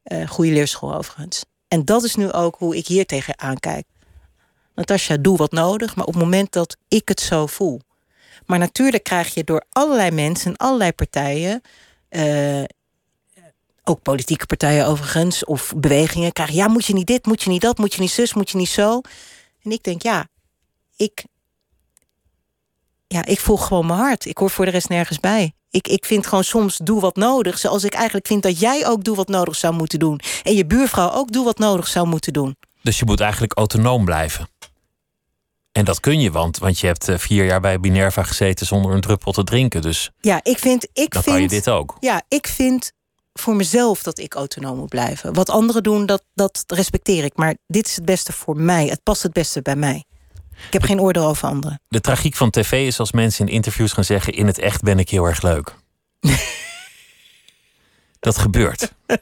[0.02, 1.44] Eh goede leerschool overigens.
[1.68, 3.86] En dat is nu ook hoe ik hier tegenaan kijk.
[4.74, 7.80] Natasja, doe wat nodig, maar op het moment dat ik het zo voel.
[8.46, 11.60] Maar natuurlijk krijg je door allerlei mensen en allerlei partijen,
[12.08, 12.62] eh,
[13.84, 17.50] ook politieke partijen overigens, of bewegingen, krijg je, ja, moet je niet dit, moet je
[17.50, 19.00] niet dat, moet je niet zus, moet je niet zo.
[19.62, 20.28] En ik denk, ja,
[20.96, 21.24] ik,
[23.06, 24.24] ja, ik volg gewoon mijn hart.
[24.24, 25.52] Ik hoor voor de rest nergens bij.
[25.70, 29.04] Ik, ik vind gewoon soms doe wat nodig, zoals ik eigenlijk vind dat jij ook
[29.04, 30.20] doe wat nodig zou moeten doen.
[30.42, 32.56] En je buurvrouw ook doe wat nodig zou moeten doen.
[32.82, 34.48] Dus je moet eigenlijk autonoom blijven.
[35.76, 38.92] En dat kun je, want, want je hebt eh, vier jaar bij Minerva gezeten zonder
[38.92, 39.82] een druppel te drinken.
[39.82, 41.96] Dus Ja, ik vind, ik dan vind, kan je dit ook.
[42.00, 42.92] Ja, ik vind
[43.32, 45.32] voor mezelf dat ik autonoom moet blijven.
[45.32, 47.36] Wat anderen doen, dat, dat respecteer ik.
[47.36, 48.86] Maar dit is het beste voor mij.
[48.86, 50.04] Het past het beste bij mij.
[50.66, 51.80] Ik heb geen oordeel over anderen.
[51.88, 54.98] De tragiek van tv is als mensen in interviews gaan zeggen: in het echt ben
[54.98, 55.74] ik heel erg leuk.
[58.20, 58.92] dat gebeurt.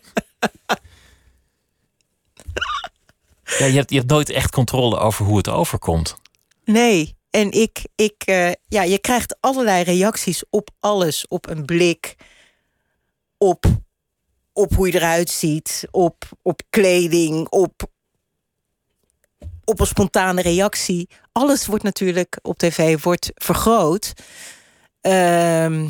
[3.59, 6.17] Ja, je, hebt, je hebt nooit echt controle over hoe het overkomt.
[6.65, 11.29] Nee, en ik, ik eh, ja, je krijgt allerlei reacties op alles.
[11.29, 12.15] Op een blik,
[13.39, 13.65] op,
[14.53, 17.91] op hoe je eruit ziet, op, op kleding, op,
[19.65, 21.09] op een spontane reactie.
[21.33, 24.13] Alles wordt natuurlijk op tv wordt vergroot.
[25.01, 25.89] Ehm,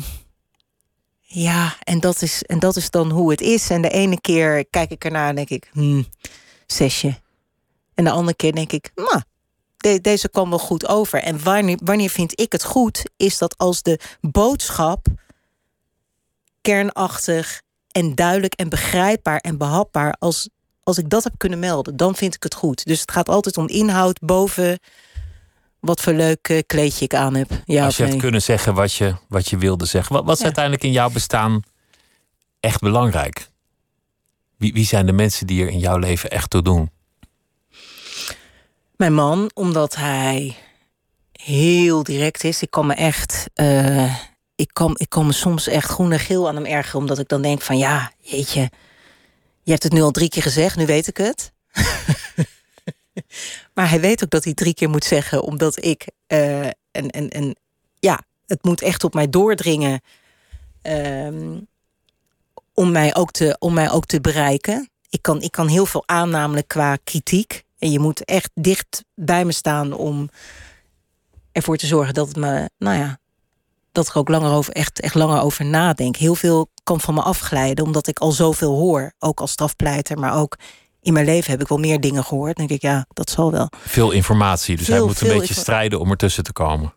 [1.21, 3.69] ja, en dat, is, en dat is dan hoe het is.
[3.69, 6.07] En de ene keer kijk ik ernaar en denk ik, hmm,
[6.65, 7.19] zesje.
[7.93, 9.21] En de andere keer denk ik, nou,
[9.85, 11.19] de- deze kwam wel goed over.
[11.19, 15.05] En wanneer, wanneer vind ik het goed, is dat als de boodschap
[16.61, 17.61] kernachtig
[17.91, 20.49] en duidelijk en begrijpbaar en behapbaar, als,
[20.83, 22.85] als ik dat heb kunnen melden, dan vind ik het goed.
[22.85, 24.79] Dus het gaat altijd om inhoud boven
[25.79, 27.49] wat voor leuk eh, kleedje ik aan heb.
[27.65, 28.21] Ja, als je hebt nee?
[28.23, 30.15] kunnen zeggen wat je, wat je wilde zeggen.
[30.15, 30.45] Wat, wat is Ja.
[30.45, 31.61] uiteindelijk in jouw bestaan
[32.59, 33.49] echt belangrijk?
[34.57, 36.89] Wie, wie zijn de mensen die er in jouw leven echt toe doen?
[38.97, 40.55] Mijn man, omdat hij
[41.31, 42.61] heel direct is.
[42.61, 43.49] Ik kan me echt.
[43.53, 44.15] eh,
[44.55, 46.99] ik, kan, ik kan me soms echt groen en geel aan hem ergeren.
[46.99, 48.71] Omdat ik dan denk van ja, jeetje.
[49.63, 51.51] Je hebt het nu al drie keer gezegd, nu weet ik het.
[53.73, 56.07] maar hij weet ook dat hij drie keer moet zeggen, omdat ik.
[56.27, 57.55] Uh, en, en, en
[57.99, 60.01] ja, het moet echt op mij doordringen.
[60.81, 61.67] Um,
[62.73, 64.89] om, mij ook te, om mij ook te bereiken.
[65.09, 67.64] Ik kan, ik kan heel veel aan, namelijk qua kritiek.
[67.85, 70.29] En je moet echt dicht bij me staan om
[71.51, 73.19] ervoor te zorgen dat het me, nou ja,
[73.91, 76.15] dat ik ook langer over, echt, echt langer over nadenk.
[76.15, 79.13] Heel veel kan van me afglijden, omdat ik al zoveel hoor.
[79.19, 80.57] Ook als strafpleiter, maar ook
[81.01, 82.57] in mijn leven heb ik wel meer dingen gehoord.
[82.57, 83.69] Dan denk ik, ja, dat zal wel.
[83.79, 86.93] Veel informatie, dus hij moet een beetje strijden om ertussen te komen.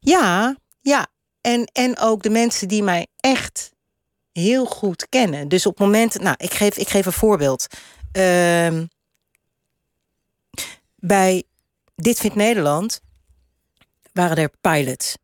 [0.00, 1.06] Ja, ja.
[1.40, 3.72] En, en ook de mensen die mij echt
[4.32, 5.48] heel goed kennen.
[5.48, 7.66] Dus op het moment, nou, ik geef, ik geef een voorbeeld.
[8.12, 8.80] Uh,
[11.00, 11.42] bij
[11.94, 13.00] Dit Vindt Nederland
[14.12, 15.16] waren er pilots.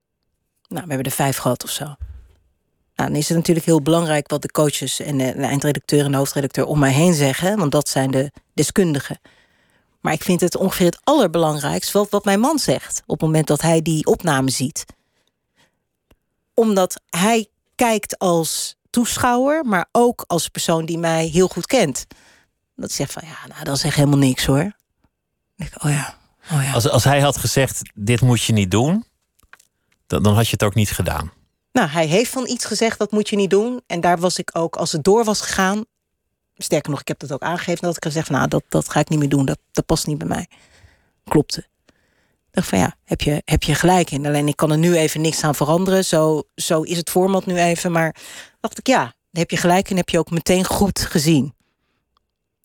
[0.68, 1.84] Nou, we hebben er vijf gehad of zo.
[2.94, 6.16] Nou, dan is het natuurlijk heel belangrijk wat de coaches en de, eindredacteur en de
[6.16, 9.20] hoofdredacteur om mij heen zeggen, want dat zijn de deskundigen.
[10.00, 13.46] Maar ik vind het ongeveer het allerbelangrijkst wat, wat mijn man zegt op het moment
[13.46, 14.84] dat hij die opname ziet.
[16.54, 22.06] Omdat hij kijkt als toeschouwer, maar ook als persoon die mij heel goed kent.
[22.76, 24.72] Dat zegt van ja, nou, dat echt helemaal niks hoor.
[25.56, 26.18] Ik, oh ja,
[26.52, 26.72] oh ja.
[26.72, 29.04] Als, als hij had gezegd: dit moet je niet doen,
[30.06, 31.32] dan, dan had je het ook niet gedaan.
[31.76, 33.80] Nou, hij heeft van iets gezegd dat moet je niet doen.
[33.86, 35.84] En daar was ik ook, als het door was gegaan.
[36.56, 39.08] Sterker nog, ik heb dat ook aangegeven dat ik gezegd nou, dat, dat ga ik
[39.08, 39.46] niet meer doen.
[39.46, 40.46] Dat, dat past niet bij mij.
[41.24, 41.66] Klopte.
[42.46, 44.26] Ik dacht van ja, heb je, heb je gelijk in.
[44.26, 46.04] Alleen ik kan er nu even niks aan veranderen.
[46.04, 47.92] Zo, zo is het format nu even.
[47.92, 48.16] Maar
[48.60, 51.54] dacht ik ja, dan heb je gelijk en heb je ook meteen goed gezien.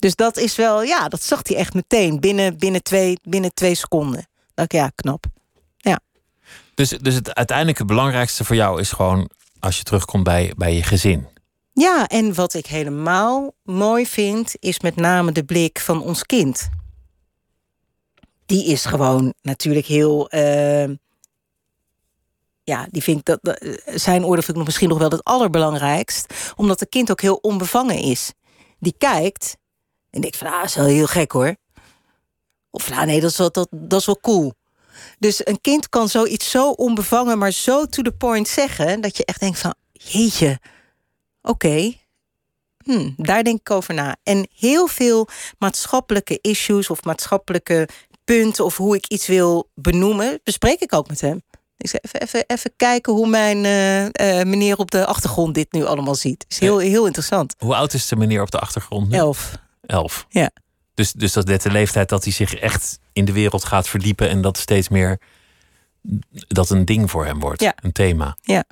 [0.02, 3.76] Dus dat is wel, ja, dat zag hij echt meteen binnen, binnen, twee, binnen twee
[3.76, 4.28] seconden.
[4.54, 5.26] Dat ik ja, knap.
[5.78, 6.00] Ja.
[6.74, 9.30] Dus, dus het uiteindelijk het belangrijkste voor jou is gewoon
[9.60, 11.28] als je terugkomt bij, bij je gezin.
[11.74, 16.70] Ja, en wat ik helemaal mooi vind, is met name de blik van ons kind.
[18.46, 20.36] Die is gewoon natuurlijk heel.
[20.36, 20.90] Uh,
[22.64, 26.80] ja, die vindt dat, dat, zijn oordeel vind ik misschien nog wel het allerbelangrijkst, omdat
[26.80, 28.34] het kind ook heel onbevangen is.
[28.80, 29.60] Die kijkt
[30.12, 31.56] en denkt van, ah, dat is wel heel gek hoor.
[32.70, 34.54] Of ah, nee, dat is, wel, dat, dat is wel cool.
[35.20, 39.02] Dus een kind kan zoiets zo onbevangen, maar zo to the point zeggen...
[39.02, 40.60] dat je echt denkt van, jeetje,
[41.42, 41.94] oké,
[42.84, 44.16] hm, daar denk ik over na.
[44.24, 47.88] En heel veel maatschappelijke issues of maatschappelijke
[48.24, 48.66] punten...
[48.66, 51.42] of hoe ik iets wil benoemen, bespreek ik ook met hem.
[51.78, 55.72] Ik zeg even, even, even kijken hoe mijn uh, uh, meneer op de achtergrond dit
[55.72, 56.46] nu allemaal ziet.
[56.48, 57.56] is heel, heel interessant.
[57.58, 59.18] Hoe oud is de meneer op de achtergrond nu?
[59.18, 59.58] Elf.
[59.92, 60.26] Elf.
[60.30, 60.52] Ja.
[60.94, 63.88] Dus, dus dat is net de leeftijd dat hij zich echt in de wereld gaat
[63.88, 65.20] verdiepen en dat steeds meer
[66.48, 67.62] dat een ding voor hem wordt.
[67.62, 67.74] Ja.
[67.82, 68.38] Een thema.
[68.42, 68.64] Ja.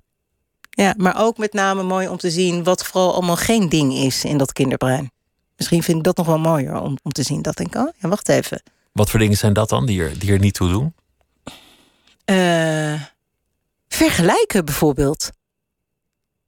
[0.70, 4.26] ja, maar ook met name mooi om te zien wat vooral allemaal geen ding is
[4.26, 5.11] in dat kinderbrein.
[5.57, 7.41] Misschien vind ik dat nog wel mooier om, om te zien.
[7.41, 8.61] Dat denk ik, oh ja, wacht even.
[8.91, 10.93] Wat voor dingen zijn dat dan die er, die er niet toe doen?
[12.26, 13.01] Uh,
[13.88, 15.30] vergelijken bijvoorbeeld.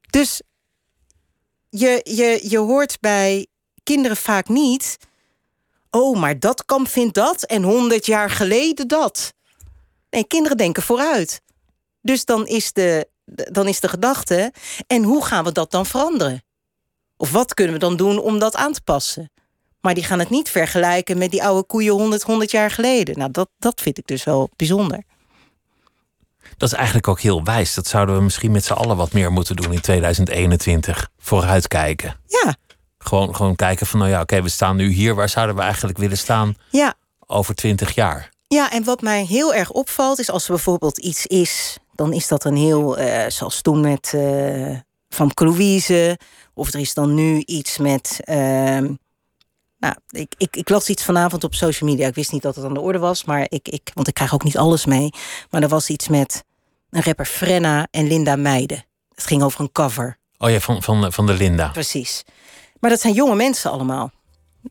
[0.09, 0.41] Dus
[1.69, 3.47] je, je, je hoort bij
[3.83, 4.97] kinderen vaak niet.
[5.89, 9.33] Oh, maar dat kamp vindt dat en honderd jaar geleden dat.
[10.09, 11.41] Nee, kinderen denken vooruit.
[12.01, 14.53] Dus dan is, de, dan is de gedachte.
[14.87, 16.43] En hoe gaan we dat dan veranderen?
[17.17, 19.31] Of wat kunnen we dan doen om dat aan te passen?
[19.81, 23.17] Maar die gaan het niet vergelijken met die oude koeien 100, 100 jaar geleden.
[23.17, 25.03] Nou, dat, dat vind ik dus wel bijzonder.
[26.57, 27.73] Dat is eigenlijk ook heel wijs.
[27.73, 31.09] Dat zouden we misschien met z'n allen wat meer moeten doen in 2021.
[31.17, 32.19] Vooruitkijken.
[32.27, 32.55] Ja,
[33.03, 35.15] gewoon, gewoon kijken van, nou ja, oké, we staan nu hier.
[35.15, 36.93] Waar zouden we eigenlijk willen staan ja.
[37.25, 38.29] over twintig jaar?
[38.47, 42.27] Ja, en wat mij heel erg opvalt is als er bijvoorbeeld iets is, dan is
[42.27, 44.77] dat een heel, uh, zoals toen met uh,
[45.09, 46.19] Van Louise,
[46.53, 48.19] of er is dan nu iets met.
[48.25, 48.35] Uh,
[49.77, 52.07] nou, ik, ik, ik las iets vanavond op social media.
[52.07, 54.33] Ik wist niet dat het aan de orde was, maar ik, ik, want ik krijg
[54.33, 55.09] ook niet alles mee.
[55.49, 56.43] Maar er was iets met
[56.89, 58.85] een rapper Frenna en Linda Meijden.
[59.15, 60.17] Het ging over een cover.
[60.37, 61.67] Oh ja, van, van, van de Linda.
[61.67, 62.23] Precies.
[62.81, 64.11] Maar dat zijn jonge mensen allemaal.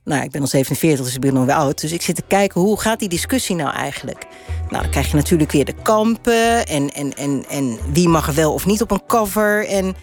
[0.05, 1.81] Nou, ik ben al 47, dus ik ben nog wel oud.
[1.81, 4.27] Dus ik zit te kijken, hoe gaat die discussie nou eigenlijk?
[4.69, 6.67] Nou, dan krijg je natuurlijk weer de kampen...
[6.67, 9.67] en, en, en, en wie mag er wel of niet op een cover.
[9.67, 9.95] En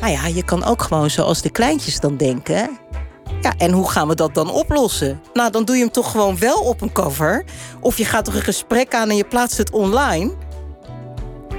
[0.00, 2.78] nou ja, je kan ook gewoon zoals de kleintjes dan denken...
[3.40, 5.20] Ja, en hoe gaan we dat dan oplossen?
[5.32, 7.44] Nou, dan doe je hem toch gewoon wel op een cover.
[7.80, 10.32] Of je gaat toch een gesprek aan en je plaatst het online.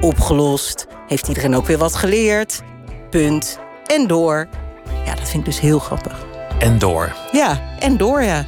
[0.01, 0.87] Opgelost.
[1.07, 2.61] Heeft iedereen ook weer wat geleerd?
[3.09, 3.59] Punt.
[3.85, 4.49] En door.
[5.09, 6.25] Ja, dat vind ik dus heel grappig.
[6.59, 7.15] En door.
[7.31, 8.45] Ja, en door, ja.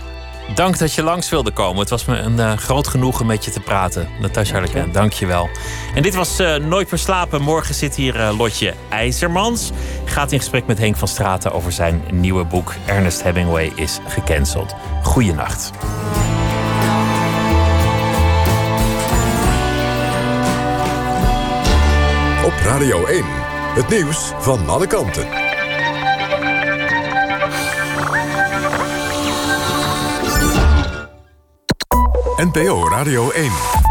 [0.55, 1.80] Dank dat je langs wilde komen.
[1.80, 4.09] Het was me een uh, groot genoegen met je te praten.
[4.20, 5.49] Natasja Harleken, dank je wel.
[5.95, 7.41] En dit was uh, Nooit Verslapen.
[7.41, 9.72] Morgen zit hier uh, Lotje IJzermans.
[10.05, 12.74] Gaat in gesprek met Henk van Straten over zijn nieuwe boek...
[12.86, 14.76] Ernest Hemingway is gecanceld.
[15.03, 15.72] Goeienacht.
[22.45, 23.24] Op Radio 1,
[23.76, 25.41] het nieuws van alle kanten.
[32.42, 33.91] NPO Radio 1.